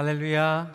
할렐루야. 0.00 0.72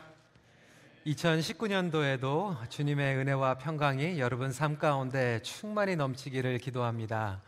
2019년도에도 1.07 2.69
주님의 2.69 3.17
은혜와 3.17 3.57
평강이 3.57 4.19
여러분 4.19 4.51
삶 4.51 4.77
가운데 4.77 5.41
충만히 5.41 5.95
넘치기를 5.95 6.59
기도합니다. 6.59 7.41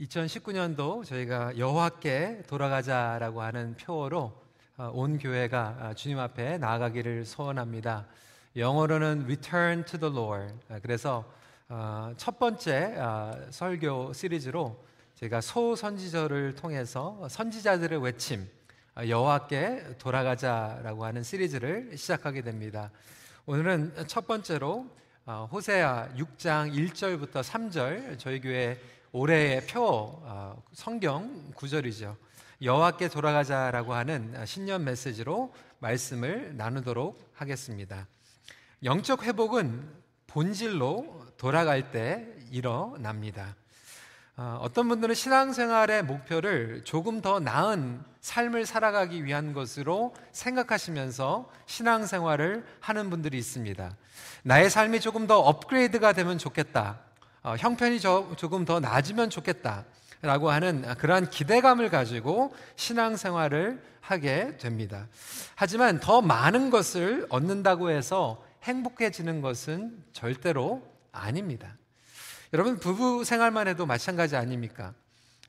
2019년도 0.00 1.02
저희가 1.06 1.56
여호와께 1.56 2.42
돌아가자라고 2.46 3.40
하는 3.40 3.74
표어로 3.78 4.38
어, 4.76 4.90
온 4.92 5.16
교회가 5.16 5.94
주님 5.94 6.18
앞에 6.18 6.58
나아가기를 6.58 7.24
소원합니다. 7.24 8.06
영어로는 8.54 9.22
Return 9.22 9.86
to 9.86 9.98
the 9.98 10.14
Lord. 10.14 10.54
그래서 10.82 11.24
어, 11.70 12.12
첫 12.18 12.38
번째 12.38 12.96
어, 12.98 13.46
설교 13.48 14.12
시리즈로 14.12 14.84
제가 15.14 15.40
소선지자를 15.40 16.54
통해서 16.54 17.26
선지자들의 17.30 18.02
외침 18.02 18.46
여호와께 19.06 19.96
돌아가자라고 19.98 21.04
하는 21.04 21.22
시리즈를 21.22 21.96
시작하게 21.96 22.42
됩니다. 22.42 22.90
오늘은 23.46 23.94
첫 24.08 24.26
번째로 24.26 24.86
어, 25.24 25.48
호세아 25.52 26.08
6장 26.16 26.74
1절부터 26.74 27.42
3절 27.42 28.18
저희 28.18 28.40
교회 28.40 28.80
올해의 29.12 29.66
표 29.66 29.84
어, 29.84 30.60
성경 30.72 31.52
구절이죠. 31.54 32.16
여호와께 32.60 33.08
돌아가자라고 33.08 33.94
하는 33.94 34.44
신년 34.44 34.82
메시지로 34.84 35.54
말씀을 35.78 36.56
나누도록 36.56 37.30
하겠습니다. 37.34 38.08
영적 38.82 39.22
회복은 39.22 39.88
본질로 40.26 41.24
돌아갈 41.36 41.92
때 41.92 42.26
일어납니다. 42.50 43.54
어, 44.40 44.56
어떤 44.62 44.88
분들은 44.88 45.16
신앙생활의 45.16 46.04
목표를 46.04 46.82
조금 46.84 47.20
더 47.20 47.40
나은 47.40 48.00
삶을 48.20 48.66
살아가기 48.66 49.24
위한 49.24 49.52
것으로 49.52 50.14
생각하시면서 50.30 51.50
신앙생활을 51.66 52.64
하는 52.78 53.10
분들이 53.10 53.36
있습니다. 53.36 53.96
나의 54.44 54.70
삶이 54.70 55.00
조금 55.00 55.26
더 55.26 55.40
업그레이드가 55.40 56.12
되면 56.12 56.38
좋겠다. 56.38 57.00
어, 57.42 57.56
형편이 57.58 57.98
저, 57.98 58.30
조금 58.36 58.64
더 58.64 58.78
나아지면 58.78 59.28
좋겠다. 59.28 59.84
라고 60.22 60.50
하는 60.50 60.82
그러한 60.98 61.30
기대감을 61.30 61.90
가지고 61.90 62.54
신앙생활을 62.76 63.82
하게 64.00 64.56
됩니다. 64.58 65.08
하지만 65.56 65.98
더 65.98 66.22
많은 66.22 66.70
것을 66.70 67.26
얻는다고 67.28 67.90
해서 67.90 68.40
행복해지는 68.62 69.40
것은 69.40 70.00
절대로 70.12 70.82
아닙니다. 71.10 71.76
여러분 72.54 72.78
부부 72.78 73.24
생활만 73.24 73.68
해도 73.68 73.84
마찬가지 73.84 74.34
아닙니까? 74.34 74.94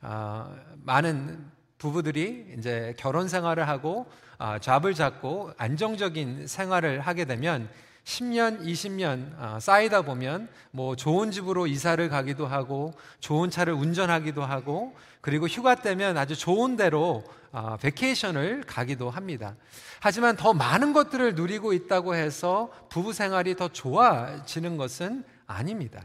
아, 0.02 0.54
많은 0.84 1.50
부부들이 1.78 2.56
이제 2.58 2.94
결혼 2.98 3.30
생활을 3.30 3.70
하고 3.70 4.06
아, 4.38 4.60
잡을 4.60 4.94
잡고 4.94 5.54
안정적인 5.58 6.48
생활을 6.48 7.00
하게 7.00 7.24
되면 7.24 7.70
10년, 8.04 8.66
20년 8.66 9.34
아, 9.40 9.60
쌓이다 9.62 10.02
보면 10.02 10.50
뭐 10.72 10.98
좋은 10.98 11.32
집으로 11.32 11.68
이사를 11.68 12.10
가기도 12.10 12.48
하고 12.48 12.94
좋은 13.22 13.50
차를 13.50 13.72
운전하기도 13.72 14.44
하고 14.44 14.94
그리고 15.22 15.48
휴가 15.48 15.76
때면 15.76 16.18
아주 16.18 16.36
좋은 16.36 16.76
데로 16.76 17.24
아, 17.54 17.78
베케이션을 17.78 18.66
가기도 18.68 19.10
합니다. 19.10 19.56
하지만 20.02 20.36
더 20.36 20.54
많은 20.54 20.92
것들을 20.92 21.36
누리고 21.36 21.72
있다고 21.72 22.16
해서 22.16 22.70
부부 22.90 23.14
생활이 23.14 23.56
더 23.56 23.70
좋아지는 23.70 24.76
것은 24.76 25.24
아닙니다. 25.48 26.04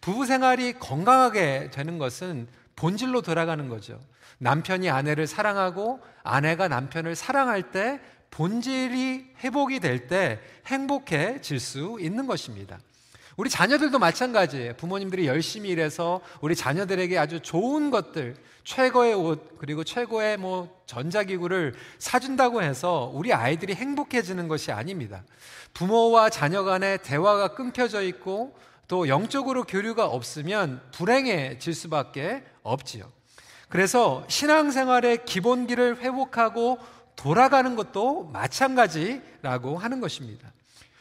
부부 0.00 0.26
생활이 0.26 0.74
건강하게 0.74 1.70
되는 1.72 1.98
것은 1.98 2.48
본질로 2.76 3.22
돌아가는 3.22 3.68
거죠. 3.68 4.00
남편이 4.38 4.88
아내를 4.88 5.26
사랑하고 5.26 6.00
아내가 6.22 6.68
남편을 6.68 7.14
사랑할 7.14 7.70
때 7.70 8.00
본질이 8.30 9.26
회복이 9.42 9.80
될 9.80 10.06
때 10.08 10.40
행복해질 10.66 11.60
수 11.60 11.98
있는 12.00 12.26
것입니다. 12.26 12.78
우리 13.36 13.48
자녀들도 13.48 13.98
마찬가지예요. 13.98 14.74
부모님들이 14.76 15.26
열심히 15.26 15.70
일해서 15.70 16.20
우리 16.40 16.54
자녀들에게 16.54 17.16
아주 17.18 17.40
좋은 17.40 17.90
것들, 17.90 18.36
최고의 18.64 19.14
옷, 19.14 19.58
그리고 19.58 19.82
최고의 19.82 20.36
뭐 20.36 20.82
전자기구를 20.86 21.74
사준다고 21.98 22.62
해서 22.62 23.10
우리 23.14 23.32
아이들이 23.32 23.74
행복해지는 23.74 24.48
것이 24.48 24.72
아닙니다. 24.72 25.24
부모와 25.74 26.30
자녀 26.30 26.64
간의 26.64 27.02
대화가 27.02 27.54
끊겨져 27.54 28.02
있고 28.02 28.54
또 28.90 29.06
영적으로 29.06 29.62
교류가 29.62 30.06
없으면 30.06 30.82
불행해질 30.90 31.74
수밖에 31.74 32.42
없지요. 32.64 33.08
그래서 33.68 34.24
신앙생활의 34.26 35.26
기본기를 35.26 35.98
회복하고 36.00 36.80
돌아가는 37.14 37.76
것도 37.76 38.24
마찬가지라고 38.32 39.78
하는 39.78 40.00
것입니다. 40.00 40.50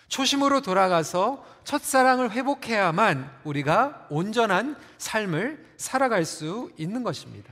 초심으로 0.07 0.61
돌아가서 0.61 1.43
첫사랑을 1.63 2.29
회복해야만 2.29 3.27
우리가 3.43 4.05
온전한 4.11 4.75
삶을 4.99 5.65
살아갈 5.77 6.25
수 6.25 6.71
있는 6.77 7.01
것입니다. 7.01 7.51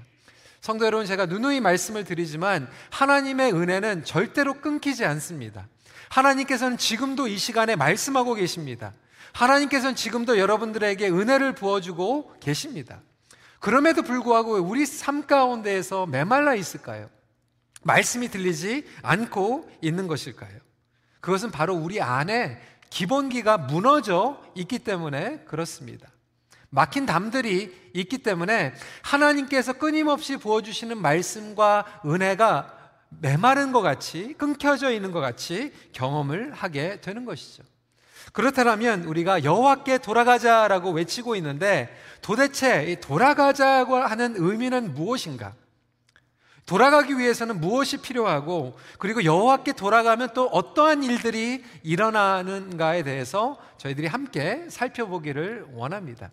성도 0.62 0.86
여러분, 0.86 1.08
제가 1.08 1.26
누누이 1.26 1.62
말씀을 1.62 2.04
드리지만 2.04 2.70
하나님의 2.92 3.54
은혜는 3.54 4.04
절대로 4.04 4.62
끊기지 4.62 5.04
않습니다. 5.04 5.68
하나님께서는 6.10 6.78
지금도 6.78 7.28
이 7.28 7.40
시간에 7.40 7.76
말씀하고 7.76 8.36
계십니다. 8.36 8.94
하나님께서는 9.34 9.96
지금도 9.96 10.38
여러분들에게 10.38 11.10
은혜를 11.10 11.54
부어주고 11.54 12.36
계십니다. 12.40 13.02
그럼에도 13.60 14.02
불구하고 14.02 14.54
우리 14.56 14.86
삶 14.86 15.26
가운데에서 15.26 16.06
메말라 16.06 16.56
있을까요? 16.56 17.10
말씀이 17.84 18.28
들리지 18.30 18.86
않고 19.02 19.70
있는 19.82 20.08
것일까요? 20.08 20.60
그것은 21.22 21.52
바로 21.52 21.74
우리 21.76 22.02
안에 22.02 22.60
기본기가 22.90 23.58
무너져 23.58 24.42
있기 24.56 24.80
때문에 24.80 25.40
그렇습니다. 25.46 26.10
막힌 26.70 27.06
담들이 27.06 27.92
있기 27.94 28.20
때문에 28.20 28.74
하나님께서 29.02 29.74
끊임없이 29.74 30.38
부어주시는 30.38 30.98
말씀과 31.02 32.02
은혜가 32.06 32.74
메마른 33.10 33.72
것 33.72 33.82
같이 33.82 34.36
끊겨져 34.38 34.92
있는 34.92 35.12
것 35.12 35.22
같이 35.22 35.72
경험을 35.94 36.54
하게 36.54 37.00
되는 37.00 37.26
것이죠. 37.26 37.64
그렇다면 38.34 39.04
우리가 39.04 39.44
여호와께 39.44 40.00
돌아가자라고 40.00 40.92
외치고 40.92 41.36
있는데 41.38 41.90
도대체 42.22 43.00
돌아가자고 43.02 43.96
하는 43.96 44.36
의미는 44.38 44.94
무엇인가? 44.94 45.54
돌아가기 46.66 47.18
위해서는 47.18 47.62
무엇이 47.62 47.98
필요하고 47.98 48.78
그리고 49.00 49.24
여호와께 49.24 49.72
돌아가면 49.74 50.30
또 50.34 50.48
어떠한 50.48 51.02
일들이 51.04 51.64
일어나는가에 51.84 53.04
대해서 53.04 53.58
저희들이 53.78 54.08
함께 54.08 54.66
살펴보기를 54.70 55.68
원합니다. 55.74 56.30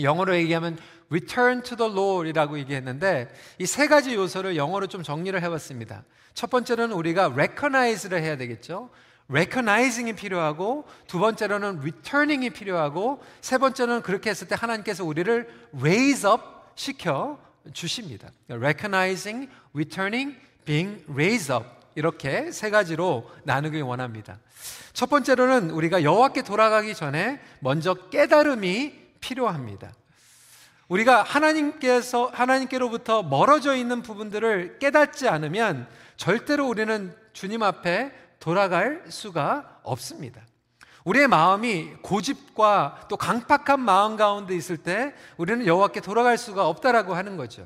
영어로 0.00 0.36
얘기하면 0.36 0.78
return 1.10 1.62
to 1.64 1.76
the 1.76 1.90
Lord이라고 1.90 2.58
얘기했는데 2.60 3.28
이 3.58 3.66
세 3.66 3.88
가지 3.88 4.14
요소를 4.14 4.56
영어로 4.56 4.86
좀 4.86 5.02
정리를 5.02 5.42
해봤습니다. 5.42 6.04
첫 6.34 6.50
번째는 6.50 6.92
우리가 6.92 7.32
recognize를 7.32 8.22
해야 8.22 8.36
되겠죠. 8.36 8.90
Recognizing이 9.30 10.14
필요하고 10.14 10.86
두 11.06 11.18
번째로는 11.18 11.80
returning이 11.80 12.50
필요하고 12.50 13.22
세 13.40 13.58
번째는 13.58 14.02
그렇게 14.02 14.30
했을 14.30 14.48
때 14.48 14.56
하나님께서 14.58 15.04
우리를 15.04 15.48
raise 15.78 16.30
up 16.30 16.42
시켜 16.74 17.38
주십니다. 17.72 18.30
recognizing, 18.48 19.50
returning, 19.74 20.36
being 20.64 21.04
raised 21.10 21.52
up 21.52 21.66
이렇게 21.94 22.52
세 22.52 22.70
가지로 22.70 23.28
나누길 23.44 23.82
원합니다. 23.82 24.38
첫 24.92 25.10
번째로는 25.10 25.70
우리가 25.70 26.02
여호와께 26.02 26.42
돌아가기 26.42 26.94
전에 26.94 27.40
먼저 27.60 27.94
깨달음이 27.94 28.94
필요합니다. 29.20 29.92
우리가 30.88 31.22
하나님께서 31.22 32.30
하나님께로부터 32.32 33.22
멀어져 33.22 33.76
있는 33.76 34.00
부분들을 34.02 34.78
깨닫지 34.78 35.28
않으면 35.28 35.86
절대로 36.16 36.66
우리는 36.66 37.14
주님 37.32 37.62
앞에 37.62 38.12
돌아갈 38.40 39.04
수가 39.08 39.80
없습니다. 39.82 40.42
우리의 41.04 41.28
마음이 41.28 41.94
고집과 42.02 43.06
또 43.08 43.16
강팍한 43.16 43.80
마음 43.80 44.16
가운데 44.16 44.54
있을 44.54 44.76
때 44.76 45.14
우리는 45.36 45.66
여호와께 45.66 46.00
돌아갈 46.00 46.36
수가 46.36 46.68
없다라고 46.68 47.14
하는 47.14 47.36
거죠. 47.36 47.64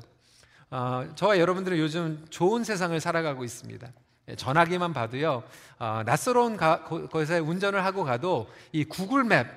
어, 0.71 1.07
저와 1.15 1.37
여러분들은 1.37 1.77
요즘 1.77 2.25
좋은 2.29 2.63
세상을 2.63 2.99
살아가고 2.99 3.43
있습니다. 3.43 3.87
예, 4.29 4.35
전화기만 4.35 4.93
봐도요, 4.93 5.43
어, 5.79 6.01
낯설은 6.05 6.57
가, 6.57 6.83
곳에 6.83 7.39
운전을 7.39 7.83
하고 7.83 8.03
가도 8.05 8.49
이 8.71 8.85
구글 8.85 9.23
맵, 9.23 9.47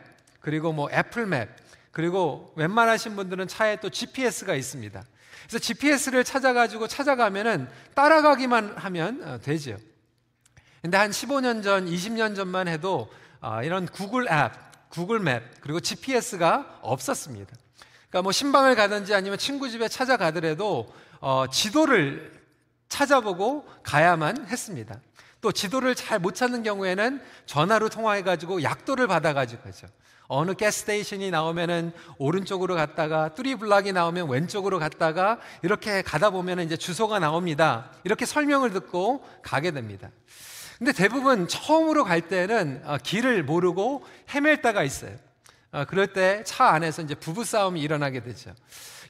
그리고 0.40 0.72
뭐 0.72 0.90
애플 0.90 1.26
맵, 1.26 1.48
그리고 1.92 2.52
웬만하신 2.56 3.16
분들은 3.16 3.48
차에 3.48 3.76
또 3.76 3.88
GPS가 3.88 4.54
있습니다. 4.54 5.02
그래서 5.46 5.58
GPS를 5.58 6.24
찾아가지고 6.24 6.88
찾아가면은 6.88 7.68
따라가기만 7.94 8.74
하면 8.76 9.22
어, 9.22 9.38
되지요. 9.38 9.76
근데 10.82 10.96
한 10.96 11.10
15년 11.10 11.62
전, 11.62 11.86
20년 11.86 12.36
전만 12.36 12.68
해도 12.68 13.08
어, 13.40 13.60
이런 13.62 13.86
구글 13.86 14.30
앱, 14.30 14.52
구글 14.88 15.20
맵, 15.20 15.42
그리고 15.60 15.80
GPS가 15.80 16.80
없었습니다. 16.82 17.54
그러니까 18.08 18.22
뭐 18.22 18.32
신방을 18.32 18.76
가든지 18.76 19.14
아니면 19.14 19.38
친구 19.38 19.68
집에 19.68 19.88
찾아가더라도 19.88 20.92
어, 21.20 21.46
지도를 21.50 22.32
찾아보고 22.88 23.66
가야만 23.82 24.46
했습니다. 24.46 25.00
또 25.40 25.52
지도를 25.52 25.94
잘 25.94 26.18
못 26.18 26.34
찾는 26.34 26.62
경우에는 26.62 27.20
전화로 27.46 27.88
통화해가지고 27.88 28.62
약도를 28.62 29.06
받아가지고 29.06 29.62
하죠. 29.68 29.86
어느 30.28 30.54
가스테이션이 30.54 31.30
나오면은 31.30 31.92
오른쪽으로 32.18 32.74
갔다가 32.74 33.34
뚜리블락이 33.34 33.92
나오면 33.92 34.28
왼쪽으로 34.28 34.78
갔다가 34.80 35.38
이렇게 35.62 36.02
가다 36.02 36.30
보면 36.30 36.60
이제 36.60 36.76
주소가 36.76 37.20
나옵니다. 37.20 37.92
이렇게 38.02 38.26
설명을 38.26 38.72
듣고 38.72 39.24
가게 39.42 39.70
됩니다. 39.70 40.10
근데 40.78 40.92
대부분 40.92 41.48
처음으로 41.48 42.04
갈 42.04 42.22
때는 42.22 42.82
어, 42.84 42.98
길을 43.02 43.42
모르고 43.44 44.04
헤맬 44.30 44.62
때가 44.62 44.82
있어요. 44.82 45.12
어, 45.72 45.84
그럴 45.86 46.08
때 46.12 46.42
차 46.44 46.66
안에서 46.68 47.02
이제 47.02 47.14
부부싸움이 47.14 47.80
일어나게 47.80 48.20
되죠. 48.22 48.54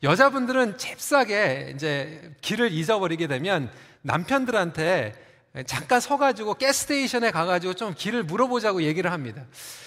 여자분들은 0.03 0.79
잽싸게 0.79 1.73
이제 1.75 2.35
길을 2.41 2.71
잊어버리게 2.73 3.27
되면 3.27 3.71
남편들한테 4.03 5.15
잠깐 5.67 6.01
서가지고 6.01 6.55
가스테이션에 6.55 7.31
가가지고 7.31 7.75
좀 7.75 7.95
길을 7.95 8.25
물어보자고 8.25 8.83
얘기를 8.83 9.11
합니다. 9.11 9.43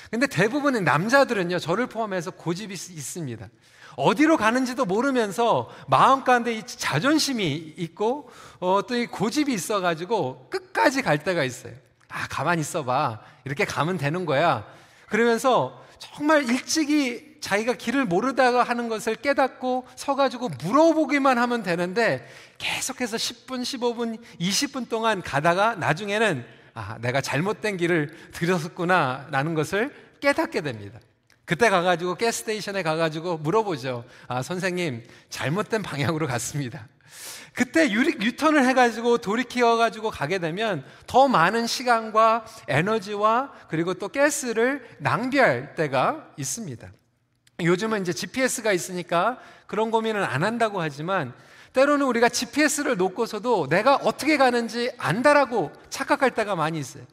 근데 0.09 0.25
대부분의 0.25 0.81
남자들은요, 0.81 1.59
저를 1.59 1.85
포함해서 1.85 2.31
고집이 2.31 2.73
있습니다. 2.73 3.47
어디로 3.95 4.38
가는지도 4.38 4.86
모르면서 4.86 5.69
마음 5.88 6.24
가운데 6.24 6.53
이 6.53 6.63
자존심이 6.65 7.74
있고, 7.77 8.30
어, 8.59 8.81
또 8.88 8.95
이 8.95 9.06
고집이 9.07 9.53
있어가지고 9.53 10.47
끝까지 10.50 11.01
갈 11.01 11.24
때가 11.24 11.44
있어요. 11.44 11.74
아, 12.09 12.27
가만히 12.30 12.62
있어봐. 12.62 13.19
이렇게 13.45 13.65
가면 13.65 13.97
되는 13.97 14.25
거야. 14.25 14.65
그러면서 15.09 15.83
정말 16.00 16.50
일찍이 16.50 17.38
자기가 17.41 17.74
길을 17.74 18.06
모르다가 18.06 18.63
하는 18.63 18.89
것을 18.89 19.15
깨닫고 19.15 19.88
서가지고 19.95 20.50
물어보기만 20.63 21.38
하면 21.38 21.63
되는데 21.63 22.27
계속해서 22.57 23.18
10분, 23.18 23.62
15분, 23.62 24.19
20분 24.39 24.89
동안 24.89 25.21
가다가 25.21 25.75
나중에는 25.75 26.45
아, 26.74 26.97
내가 27.01 27.21
잘못된 27.21 27.77
길을 27.77 28.15
들였었구나 28.33 29.27
라는 29.31 29.53
것을 29.53 29.94
깨닫게 30.19 30.62
됩니다. 30.62 31.00
그때 31.49 31.71
가가지고 31.71 32.13
가스테이션에 32.13 32.83
가가지고 32.83 33.39
물어보죠. 33.39 34.05
아, 34.27 34.43
선생님, 34.43 35.03
잘못된 35.31 35.81
방향으로 35.81 36.27
갔습니다. 36.27 36.87
그때 37.55 37.89
유리, 37.89 38.23
유턴을 38.23 38.67
해가지고 38.67 39.17
돌이키어가지고 39.17 40.11
가게 40.11 40.37
되면 40.37 40.85
더 41.07 41.27
많은 41.27 41.65
시간과 41.65 42.45
에너지와 42.67 43.51
그리고 43.67 43.95
또 43.95 44.09
가스를 44.09 44.87
낭비할 44.99 45.73
때가 45.73 46.27
있습니다. 46.37 46.87
요즘은 47.63 48.03
이제 48.03 48.13
GPS가 48.13 48.71
있으니까 48.71 49.39
그런 49.65 49.89
고민은 49.89 50.23
안 50.23 50.43
한다고 50.43 50.79
하지만 50.79 51.33
때로는 51.73 52.05
우리가 52.05 52.29
GPS를 52.29 52.95
놓고서도 52.95 53.69
내가 53.69 53.95
어떻게 53.95 54.37
가는지 54.37 54.91
안다라고 54.99 55.71
착각할 55.89 56.29
때가 56.29 56.55
많이 56.55 56.77
있어요. 56.77 57.05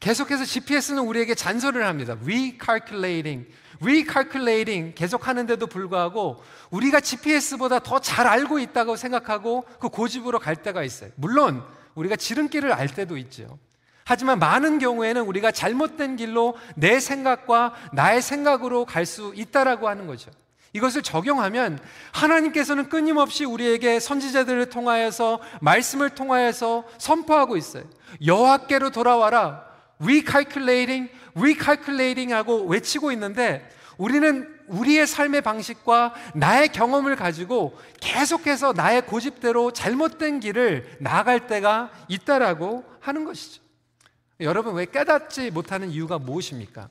계속해서 0.00 0.44
GPS는 0.44 1.02
우리에게 1.02 1.34
잔소리를 1.34 1.86
합니다. 1.86 2.16
recalculating, 2.24 3.48
recalculating 3.82 4.94
계속 4.94 5.26
하는데도 5.28 5.66
불구하고 5.66 6.42
우리가 6.70 7.00
GPS보다 7.00 7.78
더 7.80 7.98
잘 8.00 8.26
알고 8.26 8.58
있다고 8.58 8.96
생각하고 8.96 9.64
그 9.80 9.88
고집으로 9.88 10.38
갈 10.38 10.56
때가 10.56 10.82
있어요. 10.82 11.10
물론 11.16 11.62
우리가 11.94 12.16
지름길을 12.16 12.72
알 12.72 12.88
때도 12.88 13.16
있죠. 13.18 13.58
하지만 14.04 14.38
많은 14.38 14.78
경우에는 14.78 15.22
우리가 15.22 15.50
잘못된 15.50 16.16
길로 16.16 16.56
내 16.76 17.00
생각과 17.00 17.74
나의 17.92 18.20
생각으로 18.20 18.84
갈 18.84 19.06
수 19.06 19.32
있다라고 19.34 19.88
하는 19.88 20.06
거죠. 20.06 20.30
이것을 20.74 21.02
적용하면 21.02 21.78
하나님께서는 22.12 22.88
끊임없이 22.88 23.44
우리에게 23.44 24.00
선지자들을 24.00 24.68
통하여서 24.70 25.40
말씀을 25.60 26.10
통하여서 26.10 26.84
선포하고 26.98 27.56
있어요. 27.56 27.84
여호와께로 28.26 28.90
돌아와라. 28.90 29.64
Recalculating, 30.00 31.10
recalculating 31.36 32.32
하고 32.32 32.64
외치고 32.64 33.12
있는데 33.12 33.68
우리는 33.96 34.52
우리의 34.66 35.06
삶의 35.06 35.42
방식과 35.42 36.14
나의 36.34 36.68
경험을 36.68 37.16
가지고 37.16 37.78
계속해서 38.00 38.72
나의 38.72 39.06
고집대로 39.06 39.72
잘못된 39.72 40.40
길을 40.40 40.96
나아갈 41.00 41.46
때가 41.46 41.90
있다라고 42.08 42.84
하는 43.00 43.24
것이죠. 43.24 43.62
여러분 44.40 44.74
왜 44.74 44.86
깨닫지 44.86 45.50
못하는 45.50 45.90
이유가 45.90 46.18
무엇입니까? 46.18 46.88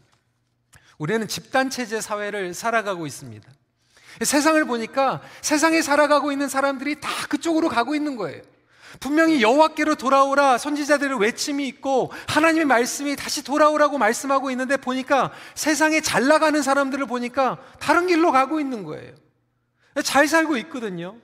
우리는 0.97 1.27
집단체제 1.27 2.01
사회를 2.01 2.53
살아가고 2.53 3.05
있습니다. 3.05 3.49
세상을 4.21 4.63
보니까 4.65 5.21
세상에 5.41 5.81
살아가고 5.81 6.31
있는 6.31 6.47
사람들이 6.47 7.01
다 7.01 7.09
그쪽으로 7.27 7.67
가고 7.67 7.95
있는 7.95 8.15
거예요. 8.15 8.41
분명히 8.99 9.41
여호와께로 9.41 9.95
돌아오라 9.95 10.57
선지자들의 10.57 11.19
외침이 11.19 11.67
있고 11.67 12.11
하나님의 12.27 12.65
말씀이 12.65 13.15
다시 13.15 13.43
돌아오라고 13.43 13.97
말씀하고 13.97 14.51
있는데 14.51 14.77
보니까 14.77 15.31
세상에 15.55 16.01
잘 16.01 16.27
나가는 16.27 16.61
사람들을 16.61 17.05
보니까 17.07 17.57
다른 17.79 18.07
길로 18.07 18.31
가고 18.31 18.59
있는 18.59 18.83
거예요. 18.83 19.13
잘 20.03 20.27
살고 20.27 20.57
있거든요. 20.57 21.15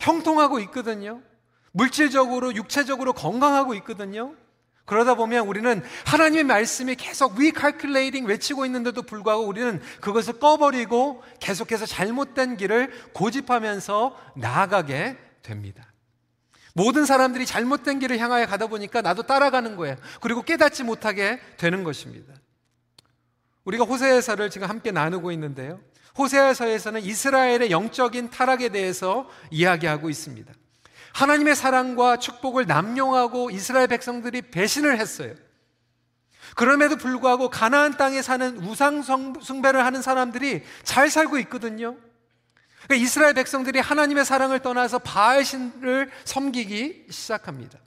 형통하고 0.00 0.60
있거든요. 0.60 1.20
물질적으로 1.72 2.54
육체적으로 2.54 3.12
건강하고 3.12 3.74
있거든요. 3.74 4.34
그러다 4.84 5.14
보면 5.14 5.46
우리는 5.46 5.82
하나님의 6.04 6.44
말씀이 6.44 6.96
계속 6.96 7.36
recalculating 7.36 8.26
외치고 8.28 8.66
있는데도 8.66 9.02
불구하고 9.02 9.44
우리는 9.44 9.80
그것을 10.00 10.40
꺼버리고 10.40 11.22
계속해서 11.38 11.86
잘못된 11.86 12.56
길을 12.56 12.90
고집하면서 13.12 14.16
나아가게 14.34 15.16
됩니다. 15.42 15.89
모든 16.74 17.04
사람들이 17.04 17.46
잘못된 17.46 17.98
길을 17.98 18.18
향하여 18.18 18.46
가다 18.46 18.68
보니까 18.68 19.02
나도 19.02 19.22
따라가는 19.24 19.76
거예요. 19.76 19.96
그리고 20.20 20.42
깨닫지 20.42 20.84
못하게 20.84 21.40
되는 21.56 21.84
것입니다. 21.84 22.34
우리가 23.64 23.84
호세아서를 23.84 24.50
지금 24.50 24.68
함께 24.68 24.90
나누고 24.90 25.32
있는데요. 25.32 25.80
호세아서에서는 26.18 27.02
이스라엘의 27.02 27.70
영적인 27.70 28.30
타락에 28.30 28.70
대해서 28.70 29.28
이야기하고 29.50 30.10
있습니다. 30.10 30.52
하나님의 31.12 31.56
사랑과 31.56 32.18
축복을 32.18 32.66
남용하고 32.66 33.50
이스라엘 33.50 33.88
백성들이 33.88 34.42
배신을 34.42 34.98
했어요. 34.98 35.34
그럼에도 36.56 36.96
불구하고 36.96 37.48
가나안 37.48 37.96
땅에 37.96 38.22
사는 38.22 38.56
우상 38.64 39.02
숭배를 39.02 39.84
하는 39.84 40.02
사람들이 40.02 40.62
잘 40.82 41.10
살고 41.10 41.38
있거든요. 41.40 41.96
그러니까 42.90 43.04
이스라엘 43.04 43.34
백성들이 43.34 43.78
하나님의 43.78 44.24
사랑을 44.24 44.58
떠나서 44.58 44.98
바알신을 44.98 46.10
섬기기 46.24 47.06
시작합니다. 47.08 47.78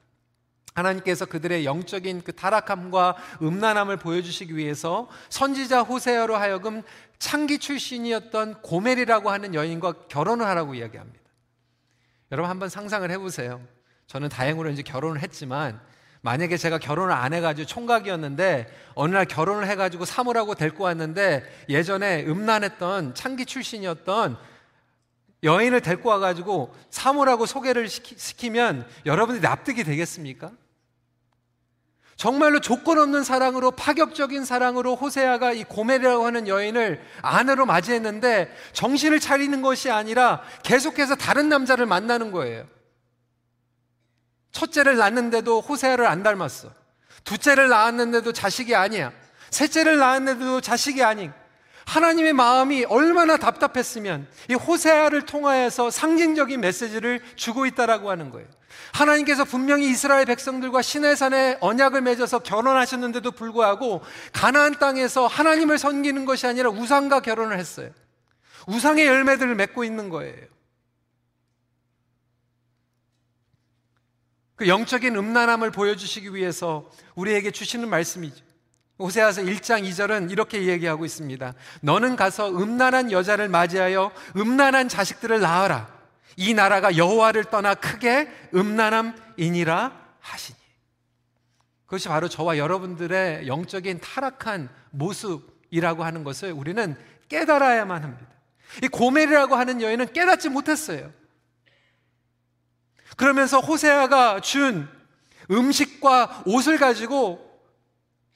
하나님께서 0.75 1.25
그들의 1.25 1.65
영적인 1.65 2.23
그 2.23 2.31
타락함과 2.31 3.17
음란함을 3.41 3.97
보여주시기 3.97 4.55
위해서 4.55 5.09
선지자 5.27 5.81
호세아로 5.81 6.37
하여금 6.37 6.83
창기 7.19 7.59
출신이었던 7.59 8.61
고멜이라고 8.61 9.29
하는 9.29 9.53
여인과 9.53 10.07
결혼을 10.07 10.45
하라고 10.45 10.73
이야기합니다. 10.73 11.19
여러분 12.31 12.49
한번 12.49 12.69
상상을 12.69 13.11
해보세요. 13.11 13.59
저는 14.07 14.29
다행으로 14.29 14.69
이제 14.69 14.83
결혼을 14.83 15.21
했지만 15.21 15.81
만약에 16.21 16.55
제가 16.55 16.77
결혼을 16.77 17.11
안 17.11 17.33
해가지고 17.33 17.67
총각이었는데 17.67 18.73
어느 18.95 19.13
날 19.13 19.25
결혼을 19.25 19.67
해가지고 19.67 20.05
사모라고 20.05 20.55
데리고 20.55 20.85
왔는데 20.85 21.43
예전에 21.67 22.23
음란했던 22.25 23.15
창기 23.15 23.45
출신이었던 23.45 24.52
여인을 25.43 25.81
데리고 25.81 26.09
와가지고 26.09 26.73
사모라고 26.89 27.45
소개를 27.45 27.89
시키, 27.89 28.49
면 28.49 28.87
여러분들이 29.05 29.41
납득이 29.41 29.83
되겠습니까? 29.83 30.51
정말로 32.15 32.61
조건 32.61 32.99
없는 32.99 33.23
사랑으로 33.23 33.71
파격적인 33.71 34.45
사랑으로 34.45 34.95
호세아가 34.95 35.51
이 35.51 35.63
고멜이라고 35.63 36.25
하는 36.25 36.47
여인을 36.47 37.03
아내로 37.21 37.65
맞이했는데 37.65 38.55
정신을 38.71 39.19
차리는 39.19 39.61
것이 39.61 39.89
아니라 39.89 40.41
계속해서 40.63 41.15
다른 41.15 41.49
남자를 41.49 41.85
만나는 41.85 42.31
거예요. 42.31 42.65
첫째를 44.51 44.97
낳았는데도 44.97 45.61
호세아를 45.61 46.05
안 46.05 46.23
닮았어. 46.23 46.71
둘째를 47.23 47.67
낳았는데도 47.69 48.31
자식이 48.31 48.75
아니야. 48.75 49.11
셋째를 49.49 49.97
낳았는데도 49.97 50.61
자식이 50.61 51.03
아닌. 51.03 51.33
하나님의 51.85 52.33
마음이 52.33 52.85
얼마나 52.85 53.37
답답했으면 53.37 54.27
이 54.49 54.53
호세아를 54.53 55.25
통하여서 55.25 55.91
상징적인 55.91 56.61
메시지를 56.61 57.21
주고 57.35 57.65
있다라고 57.65 58.09
하는 58.09 58.29
거예요. 58.29 58.47
하나님께서 58.93 59.43
분명히 59.43 59.89
이스라엘 59.89 60.25
백성들과 60.25 60.81
시내산에 60.81 61.57
언약을 61.61 62.01
맺어서 62.01 62.39
결혼하셨는데도 62.39 63.31
불구하고 63.31 64.01
가나안 64.31 64.79
땅에서 64.79 65.27
하나님을 65.27 65.77
섬기는 65.77 66.25
것이 66.25 66.47
아니라 66.47 66.69
우상과 66.69 67.21
결혼을 67.21 67.59
했어요. 67.59 67.89
우상의 68.67 69.05
열매들을 69.05 69.55
맺고 69.55 69.83
있는 69.83 70.09
거예요. 70.09 70.53
그 74.55 74.67
영적인 74.67 75.15
음란함을 75.15 75.71
보여주시기 75.71 76.33
위해서 76.35 76.89
우리에게 77.15 77.51
주시는 77.51 77.89
말씀이죠. 77.89 78.52
호세아서 79.03 79.41
1장 79.41 79.83
2절은 79.83 80.31
이렇게 80.31 80.65
얘기하고 80.65 81.03
있습니다. 81.03 81.53
너는 81.81 82.15
가서 82.15 82.49
음란한 82.49 83.11
여자를 83.11 83.49
맞이하여 83.49 84.11
음란한 84.37 84.87
자식들을 84.87 85.41
낳아라. 85.41 85.91
이 86.37 86.53
나라가 86.53 86.95
여호와를 86.95 87.45
떠나 87.45 87.75
크게 87.75 88.31
음란함이니라 88.55 89.91
하시니. 90.21 90.57
그것이 91.85 92.07
바로 92.07 92.29
저와 92.29 92.57
여러분들의 92.57 93.45
영적인 93.45 93.99
타락한 93.99 94.69
모습이라고 94.91 96.05
하는 96.05 96.23
것을 96.23 96.53
우리는 96.53 96.95
깨달아야만 97.27 98.03
합니다. 98.03 98.31
이 98.81 98.87
고멜이라고 98.87 99.55
하는 99.55 99.81
여인은 99.81 100.13
깨닫지 100.13 100.47
못했어요. 100.47 101.11
그러면서 103.17 103.59
호세아가 103.59 104.39
준 104.39 104.87
음식과 105.51 106.43
옷을 106.45 106.77
가지고 106.77 107.52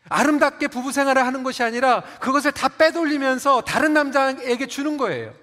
아름답게 0.10 0.68
부부 0.68 0.92
생활을 0.92 1.26
하는 1.26 1.44
것이 1.44 1.64
아니라 1.64 2.02
그것을 2.20 2.52
다 2.52 2.70
빼돌리면서 2.70 3.62
다른 3.62 3.94
남자에게 3.94 4.68
주는 4.68 4.98
거예요. 4.98 5.34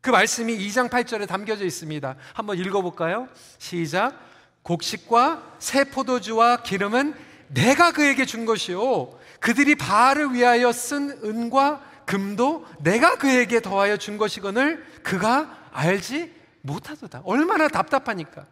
그 0.00 0.10
말씀이 0.10 0.56
2장 0.56 0.88
8절에 0.88 1.26
담겨져 1.26 1.64
있습니다. 1.64 2.16
한번 2.32 2.58
읽어볼까요? 2.58 3.28
시작. 3.58 4.14
곡식과 4.62 5.56
새 5.58 5.84
포도주와 5.84 6.62
기름은 6.62 7.14
내가 7.48 7.92
그에게 7.92 8.24
준 8.24 8.44
것이요. 8.46 9.18
그들이 9.40 9.74
바알을 9.74 10.32
위하여 10.34 10.72
쓴 10.72 11.10
은과 11.24 11.82
금도 12.04 12.66
내가 12.80 13.16
그에게 13.16 13.60
더하여 13.60 13.96
준 13.96 14.16
것이거늘 14.16 14.84
그가 15.02 15.68
알지 15.72 16.32
못하도다. 16.62 17.22
얼마나 17.24 17.68
답답하니까. 17.68 18.46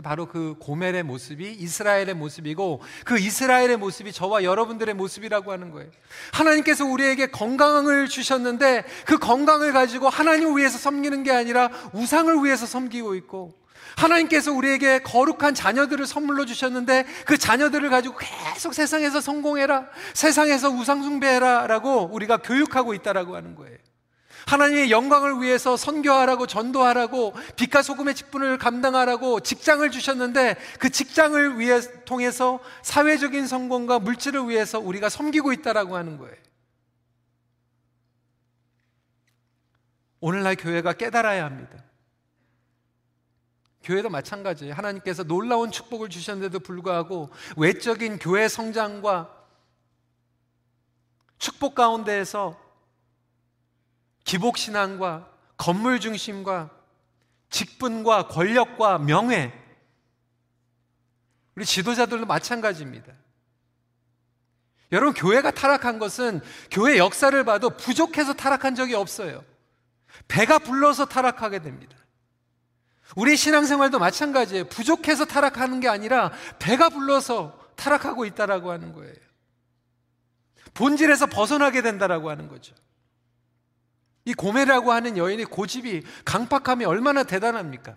바로 0.00 0.26
그 0.26 0.54
고멜의 0.58 1.02
모습이 1.02 1.52
이스라엘의 1.52 2.14
모습이고 2.14 2.80
그 3.04 3.18
이스라엘의 3.18 3.76
모습이 3.76 4.12
저와 4.12 4.42
여러분들의 4.42 4.94
모습이라고 4.94 5.52
하는 5.52 5.70
거예요. 5.70 5.90
하나님께서 6.32 6.86
우리에게 6.86 7.26
건강을 7.26 8.08
주셨는데 8.08 8.84
그 9.04 9.18
건강을 9.18 9.72
가지고 9.72 10.08
하나님을 10.08 10.56
위해서 10.56 10.78
섬기는 10.78 11.22
게 11.24 11.32
아니라 11.32 11.68
우상을 11.92 12.42
위해서 12.42 12.64
섬기고 12.64 13.14
있고 13.16 13.52
하나님께서 13.96 14.52
우리에게 14.52 15.00
거룩한 15.00 15.54
자녀들을 15.54 16.06
선물로 16.06 16.46
주셨는데 16.46 17.04
그 17.26 17.36
자녀들을 17.36 17.90
가지고 17.90 18.16
계속 18.16 18.72
세상에서 18.72 19.20
성공해라. 19.20 19.88
세상에서 20.14 20.70
우상숭배해라. 20.70 21.66
라고 21.66 22.08
우리가 22.12 22.38
교육하고 22.38 22.94
있다라고 22.94 23.36
하는 23.36 23.54
거예요. 23.54 23.76
하나님의 24.46 24.90
영광을 24.90 25.40
위해서 25.40 25.76
선교하라고 25.76 26.46
전도하라고 26.46 27.34
빛과 27.56 27.82
소금의 27.82 28.14
직분을 28.14 28.58
감당하라고 28.58 29.40
직장을 29.40 29.88
주셨는데 29.90 30.56
그 30.78 30.90
직장을 30.90 31.58
위해 31.58 31.80
통해서 32.04 32.60
사회적인 32.82 33.46
성공과 33.46 33.98
물질을 33.98 34.48
위해서 34.48 34.78
우리가 34.78 35.08
섬기고 35.08 35.52
있다라고 35.52 35.96
하는 35.96 36.18
거예요. 36.18 36.34
오늘날 40.20 40.54
교회가 40.54 40.92
깨달아야 40.92 41.44
합니다. 41.44 41.82
교회도 43.82 44.08
마찬가지예요. 44.10 44.74
하나님께서 44.74 45.24
놀라운 45.24 45.72
축복을 45.72 46.08
주셨는데도 46.08 46.60
불구하고 46.60 47.30
외적인 47.56 48.20
교회 48.20 48.46
성장과 48.46 49.42
축복 51.38 51.74
가운데에서 51.74 52.61
기복신앙과 54.32 55.28
건물 55.58 56.00
중심과 56.00 56.70
직분과 57.50 58.28
권력과 58.28 58.98
명예 58.98 59.52
우리 61.54 61.66
지도자들도 61.66 62.24
마찬가지입니다. 62.24 63.12
여러분 64.90 65.12
교회가 65.12 65.50
타락한 65.50 65.98
것은 65.98 66.40
교회 66.70 66.96
역사를 66.96 67.44
봐도 67.44 67.76
부족해서 67.76 68.32
타락한 68.32 68.74
적이 68.74 68.94
없어요. 68.94 69.44
배가 70.28 70.58
불러서 70.58 71.04
타락하게 71.04 71.58
됩니다. 71.58 71.94
우리 73.16 73.36
신앙생활도 73.36 73.98
마찬가지예요. 73.98 74.64
부족해서 74.64 75.26
타락하는 75.26 75.80
게 75.80 75.88
아니라 75.88 76.32
배가 76.58 76.88
불러서 76.88 77.58
타락하고 77.76 78.24
있다라고 78.24 78.70
하는 78.70 78.94
거예요. 78.94 79.14
본질에서 80.72 81.26
벗어나게 81.26 81.82
된다라고 81.82 82.30
하는 82.30 82.48
거죠. 82.48 82.74
이 84.24 84.34
고메라고 84.34 84.92
하는 84.92 85.16
여인의 85.16 85.46
고집이 85.46 86.02
강팍함이 86.24 86.84
얼마나 86.84 87.24
대단합니까? 87.24 87.96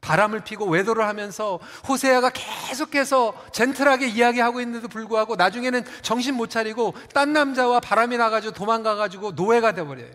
바람을 0.00 0.44
피고 0.44 0.66
외도를 0.66 1.06
하면서 1.06 1.58
호세아가 1.88 2.30
계속해서 2.30 3.34
젠틀하게 3.52 4.08
이야기하고 4.08 4.60
있는데도 4.60 4.88
불구하고 4.88 5.36
나중에는 5.36 5.82
정신 6.02 6.34
못 6.34 6.50
차리고 6.50 6.94
딴 7.14 7.32
남자와 7.32 7.80
바람이 7.80 8.18
나가지고 8.18 8.52
도망가가지고 8.52 9.32
노예가 9.32 9.72
돼버려요. 9.72 10.12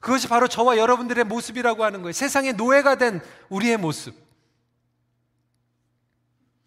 그것이 0.00 0.28
바로 0.28 0.48
저와 0.48 0.76
여러분들의 0.76 1.24
모습이라고 1.24 1.84
하는 1.84 2.02
거예요. 2.02 2.12
세상의 2.12 2.54
노예가 2.54 2.96
된 2.96 3.20
우리의 3.48 3.78
모습. 3.78 4.14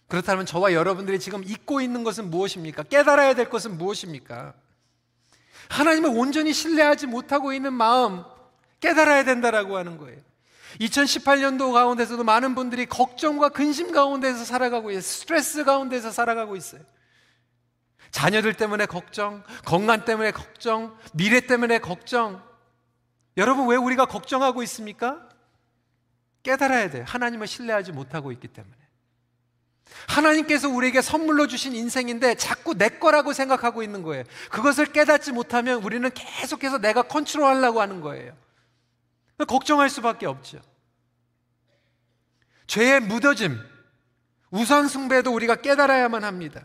그렇다면 0.08 0.46
저와 0.46 0.74
여러분들이 0.74 1.20
지금 1.20 1.44
잊고 1.44 1.82
있는 1.82 2.04
것은 2.04 2.30
무엇입니까? 2.30 2.84
깨달아야 2.84 3.34
될 3.34 3.50
것은 3.50 3.78
무엇입니까? 3.78 4.54
하나님을 5.70 6.12
온전히 6.14 6.54
신뢰하지 6.54 7.08
못하고 7.08 7.54
있는 7.54 7.74
마음 7.74 8.24
깨달아야 8.80 9.24
된다라고 9.24 9.78
하는 9.78 9.98
거예요. 9.98 10.20
2018년도 10.80 11.74
가운데서도 11.74 12.24
많은 12.24 12.56
분들이 12.56 12.86
걱정과 12.86 13.50
근심 13.50 13.92
가운데서 13.92 14.44
살아가고 14.44 14.92
있어요. 14.92 15.02
스트레스 15.02 15.64
가운데서 15.64 16.12
살아가고 16.12 16.56
있어요. 16.56 16.82
자녀들 18.12 18.54
때문에 18.54 18.86
걱정, 18.86 19.44
건강 19.66 20.06
때문에 20.06 20.32
걱정, 20.32 20.98
미래 21.14 21.42
때문에 21.42 21.80
걱정. 21.80 22.44
여러분 23.38 23.68
왜 23.68 23.76
우리가 23.76 24.06
걱정하고 24.06 24.62
있습니까? 24.64 25.28
깨달아야 26.44 26.90
돼요. 26.90 27.06
하나님을 27.08 27.48
신뢰하지 27.48 27.92
못하고 27.92 28.32
있기 28.32 28.48
때문에. 28.50 28.83
하나님께서 30.08 30.70
우리에게 30.70 31.02
선물로 31.02 31.48
주신 31.48 31.76
인생인데 31.76 32.36
자꾸 32.36 32.76
내 32.76 32.90
거라고 32.90 33.34
생각하고 33.34 33.84
있는 33.84 34.04
거예요. 34.04 34.24
그것을 34.52 34.88
깨닫지 34.88 35.32
못하면 35.32 35.84
우리는 35.84 36.10
계속해서 36.14 36.80
내가 36.80 37.04
컨트롤 37.04 37.46
하려고 37.46 37.82
하는 37.82 38.02
거예요. 38.02 38.34
걱정할 39.48 39.90
수밖에 39.90 40.26
없죠. 40.26 40.62
죄의 42.68 43.02
묻어짐, 43.02 43.60
우선숭배도 44.52 45.34
우리가 45.34 45.56
깨달아야만 45.56 46.24
합니다. 46.24 46.64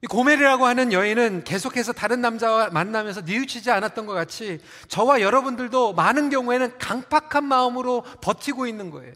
이 0.00 0.06
고멜이라고 0.06 0.64
하는 0.64 0.92
여인은 0.92 1.42
계속해서 1.42 1.92
다른 1.92 2.20
남자와 2.20 2.70
만나면서 2.70 3.22
뉘우치지 3.22 3.70
않았던 3.72 4.06
것 4.06 4.12
같이 4.12 4.60
저와 4.86 5.20
여러분들도 5.20 5.92
많은 5.94 6.30
경우에는 6.30 6.78
강팍한 6.78 7.44
마음으로 7.44 8.02
버티고 8.20 8.68
있는 8.68 8.90
거예요. 8.90 9.12